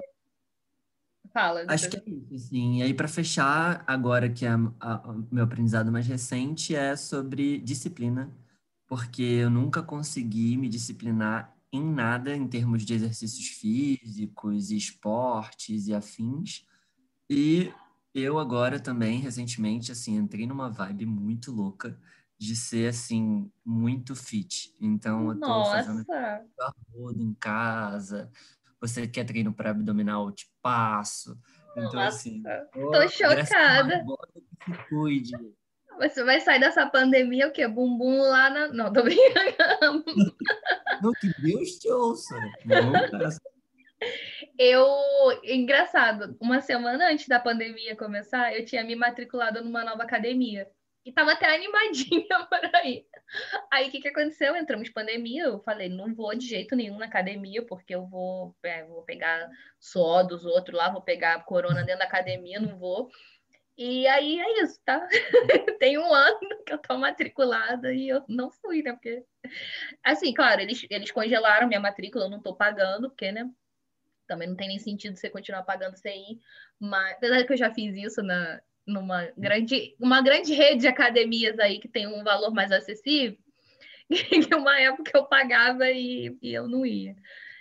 [1.32, 1.64] Fala.
[1.68, 2.80] Acho que é isso, assim.
[2.80, 8.32] E aí, para fechar, agora que é o meu aprendizado mais recente é sobre disciplina,
[8.88, 15.94] porque eu nunca consegui me disciplinar em nada em termos de exercícios físicos, esportes e
[15.94, 16.66] afins.
[17.30, 17.72] E
[18.14, 22.00] eu agora também, recentemente, assim, entrei numa vibe muito louca
[22.38, 24.76] de ser, assim, muito fit.
[24.80, 25.72] Então, eu tô Nossa.
[25.72, 26.06] fazendo
[26.94, 28.32] rodo em casa.
[28.80, 31.38] Você quer treino para abdominal, eu te passo.
[31.72, 32.08] Então, Nossa.
[32.08, 32.42] assim...
[32.74, 34.06] Tô chocada.
[34.66, 35.32] Que se cuide.
[36.00, 37.68] Você vai sair dessa pandemia o quê?
[37.68, 38.68] Bumbum lá na...
[38.70, 40.06] Não, tô brincando.
[41.04, 42.36] Não, que Deus te ouça.
[42.66, 42.94] Não,
[44.60, 44.86] eu,
[45.42, 50.70] engraçado, uma semana antes da pandemia começar, eu tinha me matriculado numa nova academia.
[51.06, 53.06] E tava até animadinha por aí.
[53.72, 54.58] Aí o que, que aconteceu?
[54.58, 58.84] Entramos pandemia, eu falei, não vou de jeito nenhum na academia, porque eu vou, é,
[58.84, 59.50] vou pegar
[59.80, 63.10] suor dos outros lá, vou pegar corona dentro da academia, não vou.
[63.78, 65.08] E aí é isso, tá?
[65.80, 68.92] Tem um ano que eu tô matriculada e eu não fui, né?
[68.92, 69.24] Porque,
[70.04, 73.50] assim, claro, eles, eles congelaram minha matrícula, eu não tô pagando, porque, né?
[74.30, 76.40] Também não tem nem sentido você continuar pagando ir.
[76.80, 81.60] Mas, apesar que eu já fiz isso na, numa grande, uma grande rede de academias
[81.60, 83.38] aí que tem um valor mais acessível,
[84.10, 87.16] que uma época eu pagava e, e eu não ia.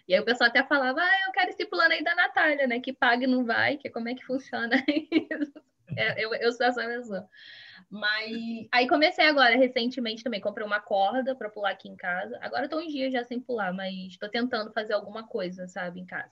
[0.07, 2.81] E aí o pessoal até falava, ah, eu quero esse plano aí da Natália, né?
[2.81, 5.53] Que paga e não vai, que como é que funciona isso?
[5.97, 7.29] É, eu, eu sou essa pessoa.
[7.91, 12.39] Mas aí comecei agora, recentemente também, comprei uma corda para pular aqui em casa.
[12.41, 16.07] Agora estou uns dias já sem pular, mas estou tentando fazer alguma coisa, sabe, em
[16.07, 16.31] casa.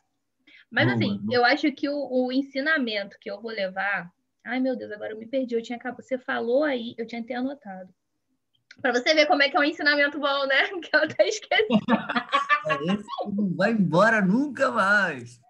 [0.70, 4.10] Mas assim, eu acho que o, o, ensinamento que eu vou levar.
[4.44, 5.54] Ai, meu Deus, agora eu me perdi.
[5.54, 7.88] Eu tinha Você falou aí, eu tinha até anotado.
[8.80, 10.68] Para você ver como é que é um ensinamento bom, né?
[10.82, 11.66] Que eu até esqueci.
[12.90, 15.40] Esse não vai embora nunca mais.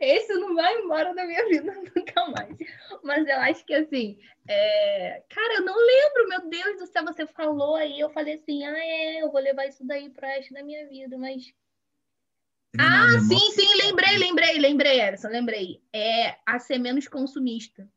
[0.00, 2.56] Esse não vai embora da minha vida nunca mais.
[3.02, 5.22] Mas eu acho que assim, é...
[5.28, 8.78] cara, eu não lembro, meu Deus do céu, você falou aí, eu falei assim, ah,
[8.78, 11.52] é, eu vou levar isso daí pro resto da minha vida, mas.
[12.78, 15.82] Ah, sim, sim, lembrei, lembrei, lembrei, Erison, lembrei.
[15.92, 17.88] É a ser menos consumista.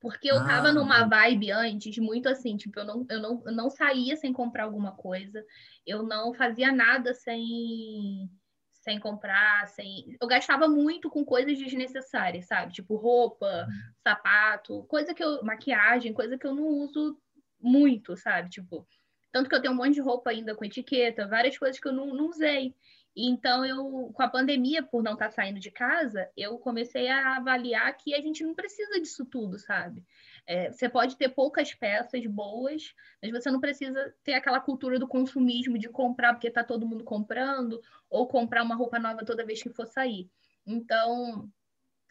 [0.00, 3.52] Porque eu tava Ah, numa vibe antes, muito assim, tipo, eu não, eu não, eu
[3.52, 4.92] não saía muito assim, tipo, eu não, eu não, eu não saía sem comprar alguma
[4.92, 5.44] coisa,
[5.86, 8.30] eu não fazia nada sem,
[8.74, 10.14] sem comprar, sem.
[10.20, 12.74] Eu gastava muito com coisas desnecessárias, sabe?
[12.74, 13.66] Tipo roupa,
[14.02, 15.42] sapato, coisa que eu.
[15.42, 17.18] maquiagem, coisa que eu não uso
[17.58, 18.50] muito, sabe?
[18.50, 18.86] Tipo.
[19.32, 21.92] Tanto que eu tenho um monte de roupa ainda com etiqueta, várias coisas que eu
[21.92, 22.74] não, não usei.
[23.16, 27.96] Então, eu, com a pandemia, por não estar saindo de casa, eu comecei a avaliar
[27.96, 30.04] que a gente não precisa disso tudo, sabe?
[30.46, 32.92] É, você pode ter poucas peças boas,
[33.22, 37.04] mas você não precisa ter aquela cultura do consumismo de comprar porque está todo mundo
[37.04, 40.28] comprando, ou comprar uma roupa nova toda vez que for sair.
[40.66, 41.48] Então,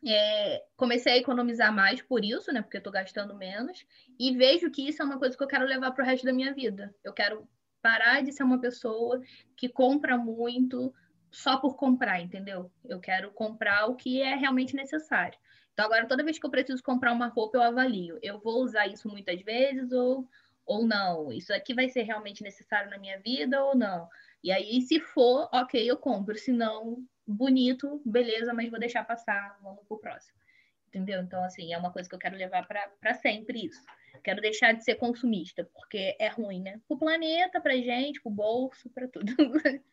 [0.06, 2.62] é, comecei a economizar mais por isso, né?
[2.62, 3.86] Porque estou gastando menos,
[4.18, 6.34] e vejo que isso é uma coisa que eu quero levar para o resto da
[6.34, 6.96] minha vida.
[7.04, 7.48] Eu quero
[7.84, 9.22] parar de ser uma pessoa
[9.58, 10.92] que compra muito
[11.30, 12.72] só por comprar, entendeu?
[12.86, 15.38] Eu quero comprar o que é realmente necessário.
[15.74, 18.18] Então, agora, toda vez que eu preciso comprar uma roupa, eu avalio.
[18.22, 20.30] Eu vou usar isso muitas vezes ou,
[20.66, 21.34] ou não?
[21.34, 24.08] Isso aqui vai ser realmente necessário na minha vida ou não?
[24.44, 26.38] E aí, se for, ok, eu compro.
[26.38, 30.38] Se não, bonito, beleza, mas vou deixar passar, vamos pro próximo.
[30.88, 31.22] Entendeu?
[31.22, 33.82] Então, assim, é uma coisa que eu quero levar para sempre isso.
[34.24, 36.80] Quero deixar de ser consumista, porque é ruim, né?
[36.88, 39.34] Pro planeta, pra gente, pro bolso, para tudo.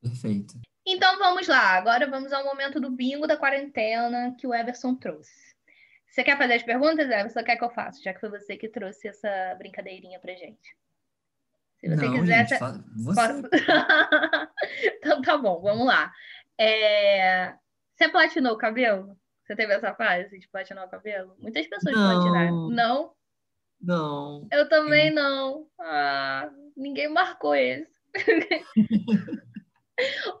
[0.00, 0.60] Perfeito.
[0.86, 5.54] Então vamos lá, agora vamos ao momento do bingo da quarentena que o Everson trouxe.
[6.08, 7.44] Você quer fazer as perguntas, Everson?
[7.44, 8.02] Quer que eu faça?
[8.02, 10.76] Já que foi você que trouxe essa brincadeirinha pra gente.
[11.78, 12.48] Se você Não, quiser.
[12.48, 12.60] Gente,
[12.96, 13.20] você...
[14.98, 16.12] então tá bom, vamos lá.
[16.58, 17.54] É...
[17.94, 19.16] Você platinou o cabelo?
[19.44, 21.36] Você teve essa fase de platinar o cabelo?
[21.38, 22.20] Muitas pessoas Não.
[22.20, 22.68] platinaram.
[22.70, 23.12] Não?
[23.80, 24.46] Não.
[24.50, 25.66] Eu também não.
[25.80, 27.98] Ah, ninguém marcou esse.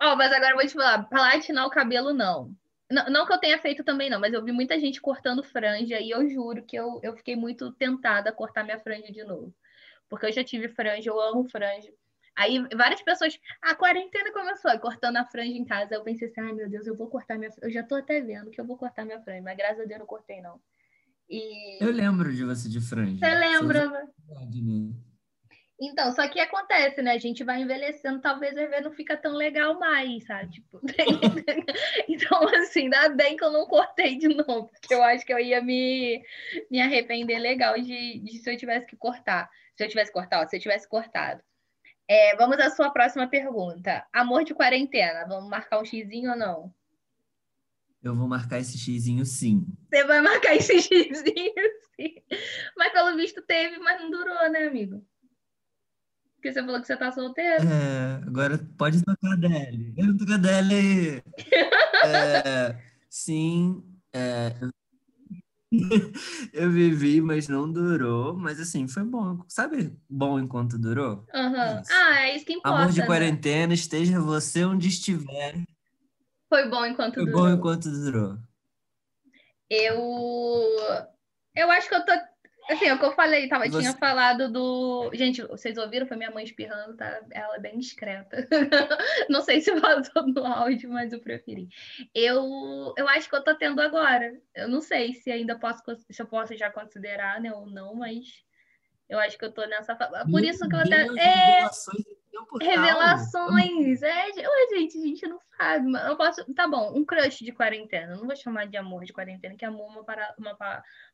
[0.00, 2.54] Ó, oh, mas agora eu vou te falar, platinar o cabelo não.
[2.90, 3.10] não.
[3.10, 6.10] Não que eu tenha feito também, não, mas eu vi muita gente cortando franja e
[6.10, 9.52] eu juro que eu, eu fiquei muito tentada a cortar minha franja de novo.
[10.08, 11.92] Porque eu já tive franja, eu amo franja.
[12.36, 15.96] Aí várias pessoas, a quarentena começou, aí, cortando a franja em casa.
[15.96, 18.50] Eu pensei assim, ai meu Deus, eu vou cortar minha Eu já tô até vendo
[18.50, 20.60] que eu vou cortar minha franja, mas graças a Deus eu não cortei, não.
[21.28, 21.82] E...
[21.82, 23.18] Eu lembro de você de franja.
[23.18, 24.08] Você lembra?
[25.80, 27.12] Então, só que acontece, né?
[27.12, 30.50] A gente vai envelhecendo, talvez a ver não fica tão legal mais, sabe?
[30.50, 30.80] Tipo,
[32.08, 35.38] então, assim, ainda bem que eu não cortei de novo, porque eu acho que eu
[35.38, 36.20] ia me,
[36.68, 39.48] me arrepender legal de, de se eu tivesse que cortar.
[39.76, 41.40] Se eu tivesse cortado, se eu tivesse cortado.
[42.10, 44.04] É, vamos à sua próxima pergunta.
[44.12, 46.74] Amor de quarentena, vamos marcar um xizinho ou não?
[48.02, 49.66] Eu vou marcar esse xizinho sim.
[49.88, 52.14] Você vai marcar esse xizinho sim.
[52.76, 55.04] Mas pelo visto teve, mas não durou, né, amigo?
[56.36, 57.64] Porque você falou que você tá solteiro.
[57.64, 59.92] É, agora pode tocar a Deli.
[59.96, 61.22] Eu tocar a Deli.
[62.04, 62.80] é,
[63.10, 63.82] sim,
[64.12, 64.54] é,
[66.52, 68.36] eu vivi, mas não durou.
[68.36, 69.44] Mas assim, foi bom.
[69.48, 71.26] Sabe bom enquanto durou?
[71.34, 71.82] Uhum.
[71.90, 72.78] Ah, é isso que importa.
[72.78, 73.06] Amor de né?
[73.06, 75.62] quarentena, esteja você onde estiver.
[76.48, 77.40] Foi bom enquanto foi durou.
[77.40, 78.38] Foi bom enquanto durou.
[79.70, 79.98] Eu.
[81.54, 82.12] Eu acho que eu tô
[82.68, 83.80] Assim, é o que eu falei, tava, Você...
[83.80, 85.10] tinha falado do.
[85.14, 86.06] Gente, vocês ouviram?
[86.06, 87.18] Foi minha mãe espirrando, tá?
[87.30, 88.46] Ela é bem discreta.
[89.30, 91.68] Não sei se vazou no áudio, mas eu preferi.
[92.14, 94.38] Eu, eu acho que eu tô tendo agora.
[94.54, 98.26] Eu não sei se ainda posso, se eu posso já considerar, né, ou não, mas
[99.08, 99.96] eu acho que eu tô nessa.
[100.30, 101.06] Por isso que eu até.
[101.18, 101.66] É...
[102.60, 104.02] Revelações!
[104.02, 105.92] É, Oi, gente, a gente não sabe.
[106.08, 106.54] Eu posso.
[106.54, 108.16] Tá bom, um crush de quarentena.
[108.16, 110.34] Não vou chamar de amor de quarentena, que amor é uma, para...
[110.38, 110.56] uma,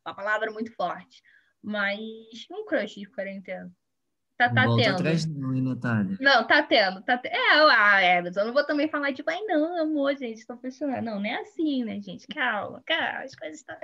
[0.07, 1.22] uma palavra muito forte.
[1.62, 3.72] Mas um crush de quarentena.
[4.37, 4.95] Tá, tá Volta tendo.
[4.97, 6.16] atrás não, hein, Natália?
[6.20, 7.03] Não, tá tendo.
[7.03, 7.28] Tá te...
[7.28, 10.55] É, ah, é, mas eu não vou também falar, tipo, ai, não, amor, gente, tô
[10.55, 11.03] apaixonada.
[11.03, 12.26] Não, não é assim, né, gente?
[12.26, 13.76] Calma, calma, as coisas estão.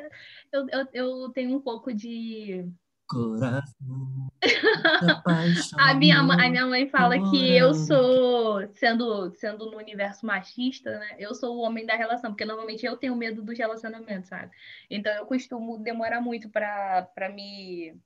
[0.53, 2.69] Eu, eu, eu tenho um pouco de
[3.11, 4.31] Coração.
[5.77, 11.17] a, minha, a minha mãe fala que eu sou, sendo, sendo no universo machista, né?
[11.19, 14.53] Eu sou o homem da relação, porque normalmente eu tenho medo dos relacionamentos, sabe?
[14.89, 18.01] Então eu costumo demorar muito para me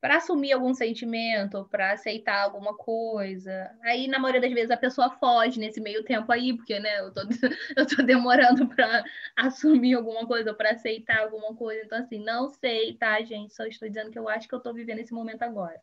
[0.00, 3.70] para assumir algum sentimento, para aceitar alguma coisa.
[3.82, 7.12] Aí, na maioria das vezes, a pessoa foge nesse meio tempo aí, porque, né, eu
[7.12, 7.20] tô,
[7.76, 9.04] eu tô demorando para
[9.36, 11.82] assumir alguma coisa, para aceitar alguma coisa.
[11.84, 13.54] Então, assim, não sei, tá, gente?
[13.54, 15.80] Só estou dizendo que eu acho que eu tô vivendo esse momento agora.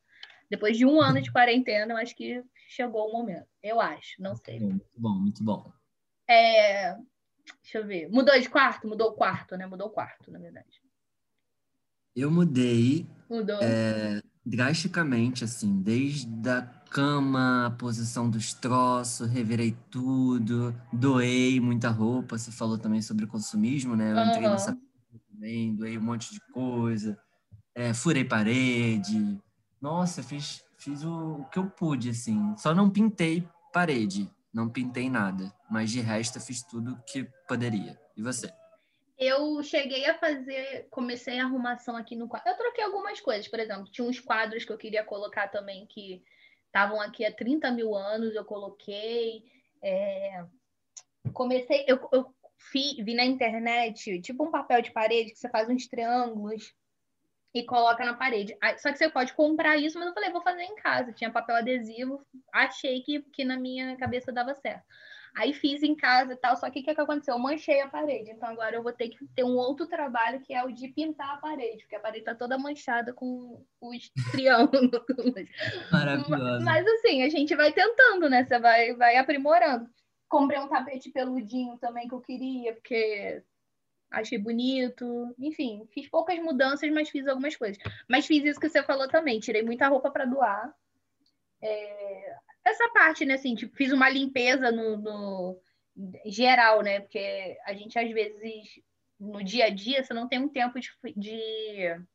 [0.50, 3.48] Depois de um ano de quarentena, eu acho que chegou o momento.
[3.62, 4.60] Eu acho, não sei.
[4.60, 5.72] Muito bom, muito bom.
[6.28, 6.96] É...
[7.62, 8.10] Deixa eu ver.
[8.10, 8.88] Mudou de quarto?
[8.88, 9.66] Mudou o quarto, né?
[9.66, 10.85] Mudou o quarto, na verdade.
[12.16, 13.58] Eu mudei Mudou.
[13.62, 22.38] É, drasticamente, assim, desde a cama, a posição dos troços, revirei tudo, doei muita roupa.
[22.38, 24.12] Você falou também sobre consumismo, né?
[24.12, 24.78] Eu entrei nessa
[25.32, 27.18] também, doei um monte de coisa,
[27.74, 29.38] é, furei parede.
[29.82, 32.56] Nossa, fiz, fiz o, o que eu pude, assim.
[32.58, 38.00] Só não pintei parede, não pintei nada, mas de resto fiz tudo que poderia.
[38.16, 38.50] E você?
[39.18, 42.50] Eu cheguei a fazer, comecei a arrumação aqui no quadro.
[42.50, 46.22] Eu troquei algumas coisas, por exemplo, tinha uns quadros que eu queria colocar também que
[46.66, 49.44] estavam aqui há 30 mil anos, eu coloquei.
[49.82, 50.44] É...
[51.34, 52.36] Comecei, eu, eu
[52.74, 56.76] vi, vi na internet, tipo um papel de parede que você faz uns triângulos
[57.54, 58.58] e coloca na parede.
[58.78, 61.14] Só que você pode comprar isso, mas eu falei, vou fazer em casa.
[61.14, 62.22] Tinha papel adesivo,
[62.54, 64.84] achei que, que na minha cabeça dava certo.
[65.36, 67.34] Aí fiz em casa e tal, só que o que, que aconteceu?
[67.34, 70.54] Eu manchei a parede, então agora eu vou ter que ter um outro trabalho que
[70.54, 74.92] é o de pintar a parede, porque a parede tá toda manchada com os triângulos.
[75.92, 76.64] Maravilhoso.
[76.64, 78.46] Mas assim, a gente vai tentando, né?
[78.46, 79.90] Você vai, vai aprimorando.
[80.30, 83.44] Comprei um tapete peludinho também que eu queria, porque
[84.12, 85.36] achei bonito.
[85.38, 87.78] Enfim, fiz poucas mudanças, mas fiz algumas coisas.
[88.10, 90.74] Mas fiz isso que você falou também, tirei muita roupa para doar.
[91.62, 95.62] É, essa parte, né, assim, tipo, fiz uma limpeza no, no,
[96.26, 97.00] geral, né?
[97.00, 98.82] Porque a gente, às vezes,
[99.20, 102.06] no dia a dia, você não tem um tempo de, de...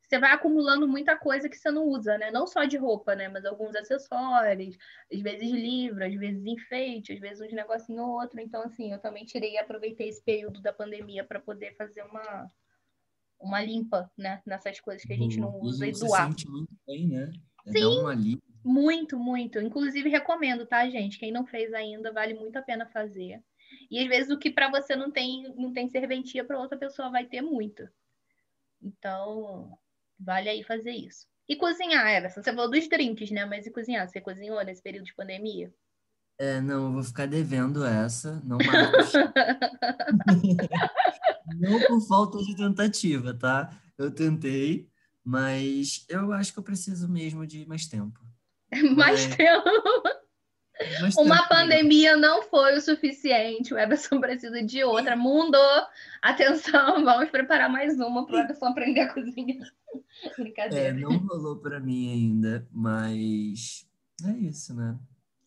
[0.00, 2.30] Você vai acumulando muita coisa que você não usa, né?
[2.30, 3.28] Não só de roupa, né?
[3.28, 4.76] Mas alguns acessórios,
[5.10, 8.38] às vezes livro, às vezes enfeite, às vezes uns negocinho ou outro.
[8.38, 12.50] Então, assim, eu também tirei e aproveitei esse período da pandemia para poder fazer uma,
[13.40, 14.42] uma limpa, né?
[14.44, 16.24] Nessas coisas que a gente não usa e, e doar.
[16.24, 17.32] Se sente muito bem, né?
[17.64, 17.84] É Sim.
[17.84, 19.60] uma limpa muito, muito.
[19.60, 21.18] Inclusive, recomendo, tá, gente?
[21.18, 23.42] Quem não fez ainda, vale muito a pena fazer.
[23.90, 27.10] E às vezes o que para você não tem, não tem serventia, para outra pessoa
[27.10, 27.88] vai ter muito.
[28.82, 29.76] Então,
[30.18, 31.26] vale aí fazer isso.
[31.48, 32.42] E cozinhar, Everson?
[32.42, 33.44] Você falou dos drinks, né?
[33.44, 34.08] Mas e cozinhar?
[34.08, 35.72] Você cozinhou nesse período de pandemia?
[36.38, 39.12] É, não, eu vou ficar devendo essa, não mais.
[41.60, 43.70] não por falta de tentativa, tá?
[43.98, 44.88] Eu tentei,
[45.22, 48.18] mas eu acho que eu preciso mesmo de mais tempo.
[48.96, 49.36] Mais é.
[49.36, 49.70] tempo.
[51.18, 53.72] Uma pandemia não foi o suficiente.
[53.72, 55.16] O Everson precisa de outra.
[55.16, 55.58] Mundo,
[56.20, 59.68] atenção, vamos preparar mais uma para o Everson aprender a cozinhar.
[60.38, 60.88] Brincadeira.
[60.88, 63.86] É, não rolou para mim ainda, mas
[64.26, 64.98] é isso, né?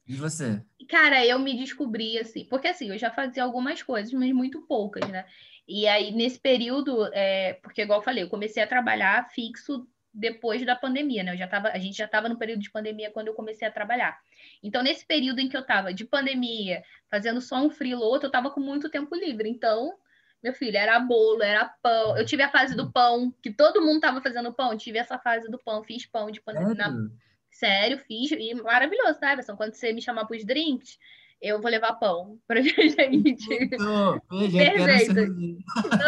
[0.07, 0.61] E você?
[0.88, 5.09] Cara, eu me descobri assim, porque assim, eu já fazia algumas coisas, mas muito poucas,
[5.09, 5.26] né?
[5.67, 10.66] E aí, nesse período, é, porque igual eu falei, eu comecei a trabalhar fixo depois
[10.66, 11.34] da pandemia, né?
[11.34, 13.72] Eu já tava, a gente já estava no período de pandemia quando eu comecei a
[13.72, 14.18] trabalhar.
[14.63, 18.30] Então, nesse período em que eu estava de pandemia, fazendo só um free outro, eu
[18.30, 19.49] estava com muito tempo livre.
[19.49, 19.93] Então,
[20.41, 22.18] meu filho, era bolo, era pão.
[22.18, 24.78] Eu tive a fase do pão, que todo mundo estava fazendo pão.
[24.78, 26.76] Tive essa fase do pão, fiz pão de pandemia.
[26.76, 27.11] Sério?
[27.51, 28.32] Sério, fiz.
[28.32, 29.57] E maravilhoso, tá, Everson?
[29.57, 30.97] Quando você me chamar para os drinks,
[31.41, 33.47] eu vou levar pão pra gente.
[33.47, 35.19] perfeito.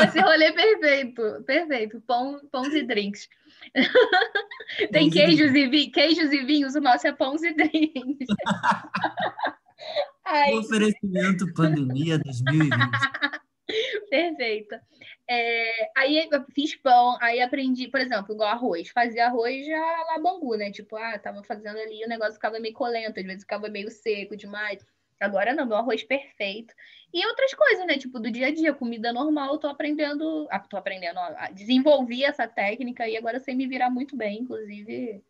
[0.03, 1.43] esse rolê é perfeito.
[1.45, 2.01] Perfeito.
[2.01, 3.27] Pão, pães e drinks.
[4.91, 5.87] Tem queijos e, vi...
[5.87, 8.27] queijos e vinhos, o nosso é pães e drinks.
[10.25, 10.53] Ai.
[10.55, 12.69] Oferecimento Pandemia 2020.
[14.09, 14.75] Perfeito.
[15.29, 18.89] É, aí eu fiz pão, aí aprendi, por exemplo, igual arroz.
[18.89, 20.71] Fazia arroz já lá bangu, né?
[20.71, 24.35] Tipo, ah, tava fazendo ali, o negócio ficava meio colento, às vezes ficava meio seco
[24.35, 24.85] demais.
[25.19, 26.73] Agora não, meu arroz perfeito.
[27.13, 27.97] E outras coisas, né?
[27.97, 30.47] Tipo, do dia a dia, comida normal, eu tô aprendendo.
[30.51, 35.23] Ah, tô aprendendo, ó, desenvolvi essa técnica e agora sei me virar muito bem, inclusive.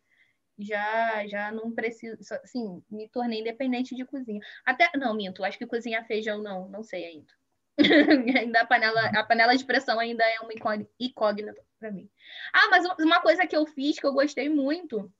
[0.58, 4.40] Já, já não preciso, assim, me tornei independente de cozinha.
[4.66, 7.32] Até, não, minto, acho que cozinhar feijão não, não sei ainda.
[8.40, 10.52] ainda a panela, a panela de pressão ainda é uma
[10.98, 12.10] incógnita para mim.
[12.52, 15.12] Ah, mas uma coisa que eu fiz que eu gostei muito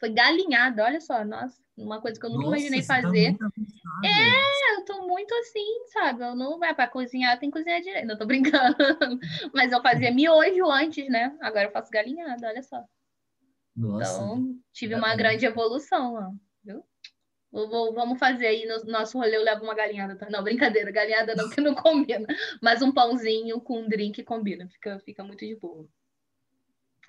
[0.00, 3.36] foi galinhada, olha só, nossa, uma coisa que eu nunca nossa, imaginei tá fazer.
[3.36, 3.50] Tá
[4.02, 6.22] é, eu tô muito assim, sabe?
[6.22, 8.06] Eu não vai para cozinhar, tem que cozinhar direito.
[8.06, 8.76] Não tô brincando.
[9.54, 11.36] Mas eu fazia miojo antes, né?
[11.40, 12.82] Agora eu faço galinhada, olha só.
[13.76, 16.32] Nossa, então, tive uma grande evolução, ó,
[16.64, 16.82] viu?
[17.52, 20.16] Vou, vamos fazer aí no nosso rolê, eu levo uma galinhada.
[20.30, 22.26] Não, brincadeira, galinhada não, que não combina.
[22.62, 25.86] Mas um pãozinho com um drink combina, fica, fica muito de boa.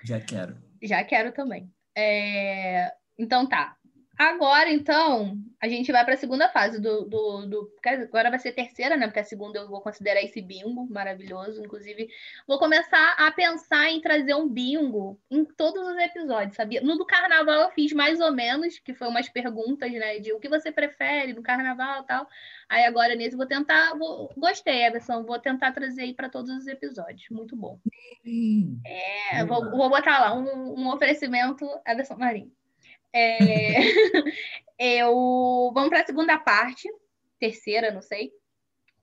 [0.03, 0.57] Já quero.
[0.81, 1.71] Já quero também.
[1.95, 2.91] É...
[3.17, 3.77] Então tá.
[4.17, 8.51] Agora, então, a gente vai para a segunda fase do, do, do, Agora vai ser
[8.51, 9.07] terceira, né?
[9.07, 11.63] Porque a segunda eu vou considerar esse bingo maravilhoso.
[11.63, 12.09] Inclusive,
[12.47, 16.81] vou começar a pensar em trazer um bingo em todos os episódios, sabia?
[16.81, 20.19] No do carnaval eu fiz mais ou menos, que foi umas perguntas, né?
[20.19, 22.27] De o que você prefere no carnaval e tal.
[22.69, 23.97] Aí agora nesse vou tentar.
[23.97, 24.31] Vou...
[24.37, 25.23] Gostei, Everson.
[25.23, 27.27] Vou tentar trazer aí para todos os episódios.
[27.31, 27.79] Muito bom.
[28.85, 32.51] É, vou, vou botar lá um, um oferecimento, Everson Marinho.
[33.13, 33.75] É...
[35.01, 35.71] eu...
[35.73, 36.89] Vamos para a segunda parte,
[37.39, 38.31] terceira, não sei.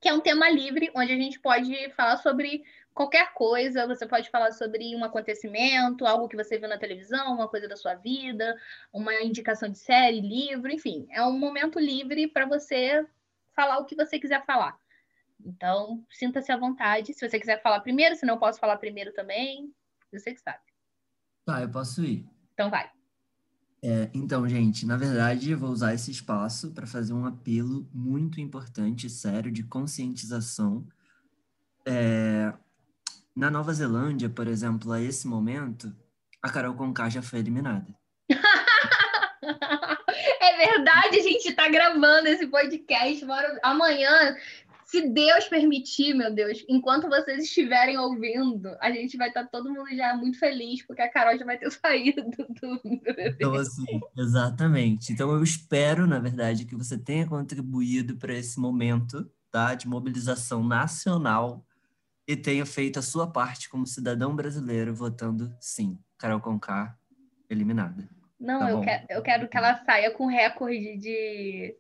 [0.00, 2.62] que é um tema livre, onde a gente pode falar sobre
[2.94, 3.86] qualquer coisa.
[3.86, 7.76] Você pode falar sobre um acontecimento, algo que você viu na televisão, uma coisa da
[7.76, 8.56] sua vida,
[8.92, 11.06] uma indicação de série, livro, enfim.
[11.11, 13.06] É um momento livre para você
[13.54, 14.76] falar o que você quiser falar.
[15.44, 17.14] Então, sinta-se à vontade.
[17.14, 19.72] Se você quiser falar primeiro, se não posso falar primeiro também,
[20.12, 20.59] você que sabe.
[21.44, 22.26] Tá, eu posso ir.
[22.52, 22.90] Então vai.
[23.82, 28.40] É, então, gente, na verdade, eu vou usar esse espaço para fazer um apelo muito
[28.40, 30.84] importante sério de conscientização.
[31.86, 32.52] É,
[33.34, 35.94] na Nova Zelândia, por exemplo, a esse momento,
[36.42, 37.86] a Carol Conká já foi eliminada.
[40.40, 43.24] é verdade, a gente está gravando esse podcast.
[43.62, 44.36] Amanhã
[44.89, 49.68] se Deus permitir, meu Deus, enquanto vocês estiverem ouvindo, a gente vai estar tá todo
[49.68, 52.80] mundo já muito feliz, porque a Carol já vai ter saído do
[53.18, 55.12] Então, assim, exatamente.
[55.12, 60.64] Então, eu espero, na verdade, que você tenha contribuído para esse momento tá, de mobilização
[60.64, 61.62] nacional
[62.26, 65.99] e tenha feito a sua parte como cidadão brasileiro votando sim.
[66.16, 66.97] Carol Conká,
[67.51, 68.09] eliminada.
[68.41, 71.76] Não, tá eu, quero, eu quero que ela saia com recorde de,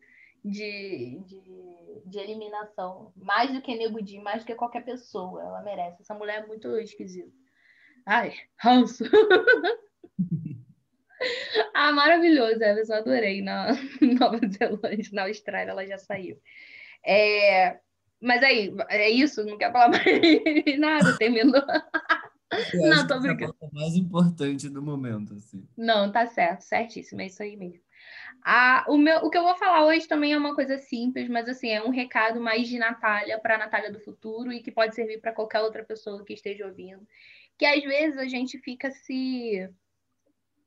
[0.48, 1.68] de, de
[2.08, 3.12] de eliminação.
[3.16, 5.42] Mais do que Nego Di, mais do que qualquer pessoa.
[5.42, 6.02] Ela merece.
[6.02, 7.30] Essa mulher é muito esquisita.
[8.06, 9.04] Ai, ranço.
[11.74, 12.94] ah, maravilhoso, Everson.
[12.94, 13.72] Adorei na
[14.18, 16.40] Nova Zelândia, na Austrália, ela já saiu.
[17.04, 17.78] É...
[18.20, 19.44] Mas aí, é isso?
[19.44, 20.02] Não quer falar mais
[20.78, 21.16] nada?
[21.18, 21.62] Terminou.
[22.74, 23.54] não, tô brincando.
[23.60, 25.68] É a mais importante do momento, assim.
[25.76, 27.80] Não, tá certo, certíssimo, é isso aí mesmo.
[28.44, 31.48] Ah, o, meu, o que eu vou falar hoje também é uma coisa simples, mas
[31.48, 34.94] assim, é um recado mais de Natália para a Natália do futuro e que pode
[34.94, 37.06] servir para qualquer outra pessoa que esteja ouvindo.
[37.58, 39.68] Que às vezes a gente fica se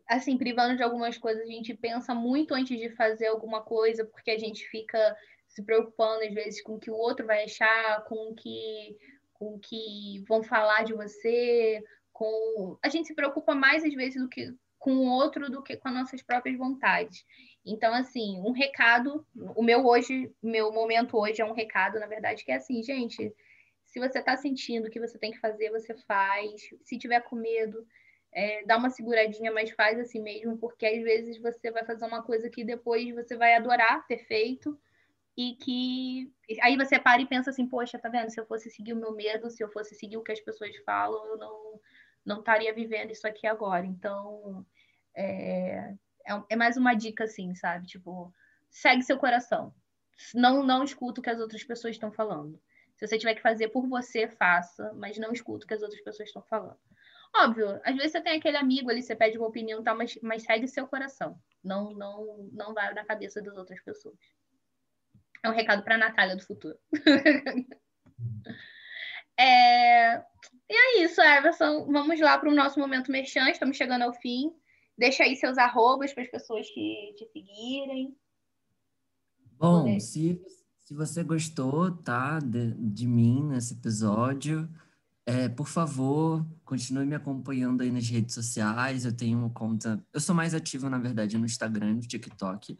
[0.07, 4.29] assim, privando de algumas coisas, a gente pensa muito antes de fazer alguma coisa, porque
[4.29, 5.15] a gente fica
[5.47, 8.97] se preocupando às vezes com o que o outro vai achar, com o que
[9.33, 11.83] com o que vão falar de você,
[12.13, 15.77] com a gente se preocupa mais às vezes do que com o outro do que
[15.77, 17.23] com as nossas próprias vontades.
[17.63, 19.23] Então, assim, um recado,
[19.55, 23.31] o meu hoje, meu momento hoje é um recado, na verdade, que é assim, gente,
[23.85, 26.67] se você está sentindo que você tem que fazer, você faz.
[26.83, 27.85] Se tiver com medo,
[28.31, 32.23] é, dá uma seguradinha, mas faz assim mesmo, porque às vezes você vai fazer uma
[32.23, 34.75] coisa que depois você vai adorar ter feito
[35.37, 38.31] e que aí você para e pensa assim, poxa, tá vendo?
[38.31, 40.75] Se eu fosse seguir o meu medo, se eu fosse seguir o que as pessoas
[40.77, 41.79] falam, eu não
[42.25, 43.85] não estaria vivendo isso aqui agora.
[43.85, 44.65] Então,
[45.15, 45.93] é,
[46.25, 47.87] é, é, mais uma dica, assim, sabe?
[47.87, 48.33] Tipo,
[48.69, 49.73] segue seu coração.
[50.33, 52.61] Não, não escuta o que as outras pessoas estão falando.
[52.95, 56.01] Se você tiver que fazer por você, faça, mas não escuta o que as outras
[56.01, 56.79] pessoas estão falando.
[57.35, 60.43] Óbvio, às vezes você tem aquele amigo ali, você pede uma opinião tal, mas, mas
[60.43, 61.39] segue seu coração.
[61.63, 64.19] Não, não, não vai na cabeça das outras pessoas.
[65.43, 66.77] É um recado para a Natália do futuro.
[69.39, 70.23] é,
[70.71, 71.85] e é isso, Everson.
[71.91, 73.49] Vamos lá para o nosso momento merchan.
[73.49, 74.53] Estamos chegando ao fim.
[74.97, 78.15] Deixa aí seus arrobas para as pessoas que te seguirem.
[79.57, 80.41] Bom, se,
[80.79, 84.69] se você gostou, tá, de, de mim nesse episódio,
[85.25, 89.03] é, por favor, continue me acompanhando aí nas redes sociais.
[89.03, 90.01] Eu tenho uma conta.
[90.13, 92.77] Eu sou mais ativo, na verdade, no Instagram e no TikTok.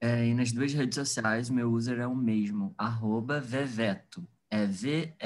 [0.00, 4.26] É, e nas duas redes sociais, meu user é o mesmo, arroba Veveto.
[4.50, 5.20] É V-E-V-E-H-T-O.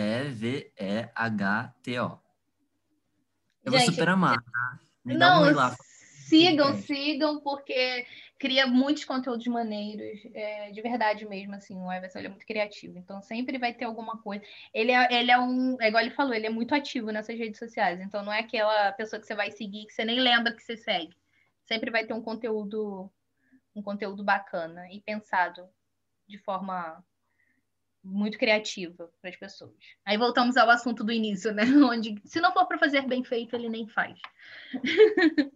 [3.65, 4.79] Eu Gente, vou super amar, tá?
[5.05, 5.75] Me não, um lá.
[6.29, 8.07] Sigam, sigam, porque
[8.39, 13.23] cria muitos conteúdos maneiros, é, de verdade mesmo, assim, o Everson é muito criativo, então
[13.23, 14.45] sempre vai ter alguma coisa.
[14.73, 17.59] Ele é, ele é um, é igual ele falou, ele é muito ativo nessas redes
[17.59, 20.63] sociais, então não é aquela pessoa que você vai seguir que você nem lembra que
[20.63, 21.17] você segue.
[21.65, 23.11] Sempre vai ter um conteúdo,
[23.75, 25.67] um conteúdo bacana e pensado
[26.29, 27.03] de forma
[28.05, 29.73] muito criativa para as pessoas.
[30.05, 31.63] Aí voltamos ao assunto do início, né?
[31.91, 34.21] Onde, se não for para fazer bem feito, ele nem faz.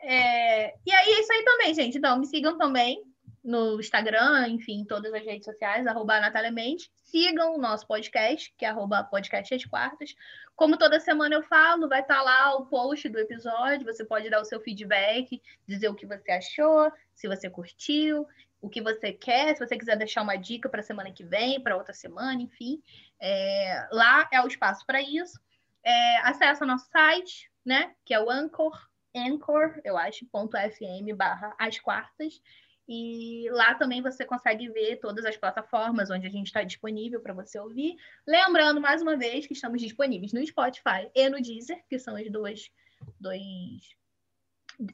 [0.00, 1.98] é, e aí é isso aí também, gente.
[1.98, 3.04] Então, me sigam também
[3.44, 6.90] no Instagram, enfim, todas as redes sociais, arroba Natália Mendes.
[6.94, 10.14] Sigam o nosso podcast, que é arroba podcast às quartas.
[10.54, 14.30] Como toda semana eu falo, vai estar tá lá o post do episódio, você pode
[14.30, 18.26] dar o seu feedback, dizer o que você achou, se você curtiu
[18.62, 21.60] o que você quer, se você quiser deixar uma dica para a semana que vem,
[21.60, 22.80] para outra semana, enfim.
[23.20, 25.38] É, lá é o espaço para isso.
[25.84, 27.92] É, acesse o nosso site, né?
[28.04, 28.80] Que é o Anchor,
[29.14, 32.40] Anchor, eu acho, ponto .fm barra as quartas.
[32.88, 37.34] E lá também você consegue ver todas as plataformas onde a gente está disponível para
[37.34, 37.96] você ouvir.
[38.26, 42.30] Lembrando, mais uma vez, que estamos disponíveis no Spotify e no Deezer, que são as
[42.30, 42.70] duas,
[43.18, 43.96] dois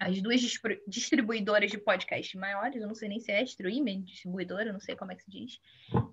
[0.00, 0.40] as duas
[0.86, 5.12] distribuidoras de podcast maiores, eu não sei nem se é streaming, distribuidora, não sei como
[5.12, 5.60] é que se diz.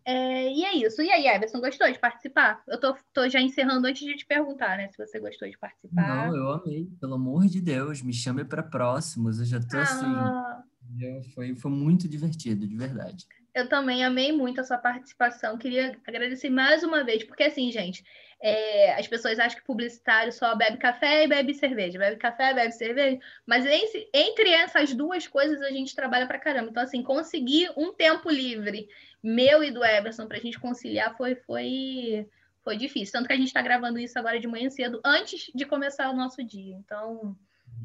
[0.06, 1.02] É, e é isso.
[1.02, 2.64] E aí, Everson, gostou de participar?
[2.68, 6.28] Eu tô, tô já encerrando antes de te perguntar, né, se você gostou de participar.
[6.28, 10.06] Não, eu amei, pelo amor de Deus, me chame para próximos, eu já tô assim,
[10.06, 10.64] ah.
[10.84, 13.26] assim, foi, foi muito divertido, de verdade.
[13.56, 15.58] Eu também amei muito a sua participação.
[15.58, 18.04] Queria agradecer mais uma vez, porque assim, gente,
[18.42, 22.74] é, as pessoas acham que publicitário só bebe café e bebe cerveja, bebe café, bebe
[22.74, 26.70] cerveja, mas entre, entre essas duas coisas a gente trabalha pra caramba.
[26.70, 28.90] Então, assim, conseguir um tempo livre,
[29.24, 32.28] meu e do Everson, pra gente conciliar foi, foi,
[32.62, 33.14] foi difícil.
[33.14, 36.16] Tanto que a gente está gravando isso agora de manhã cedo, antes de começar o
[36.16, 36.76] nosso dia.
[36.76, 37.38] Então,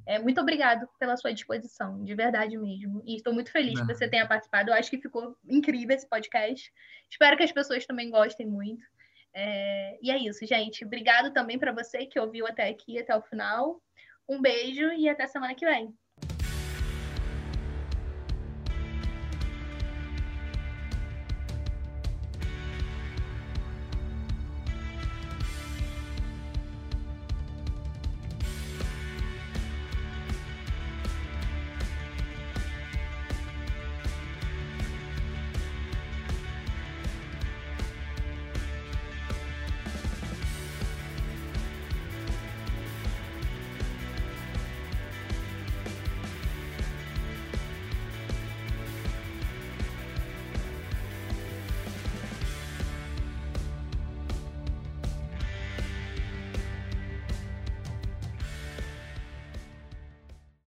[0.07, 3.03] é, muito obrigado pela sua disposição, de verdade mesmo.
[3.05, 3.87] E estou muito feliz Não.
[3.87, 4.71] que você tenha participado.
[4.71, 6.73] Eu acho que ficou incrível esse podcast.
[7.11, 8.85] Espero que as pessoas também gostem muito.
[9.33, 10.85] É, e é isso, gente.
[10.85, 13.81] Obrigado também para você que ouviu até aqui, até o final.
[14.29, 15.95] Um beijo e até semana que vem.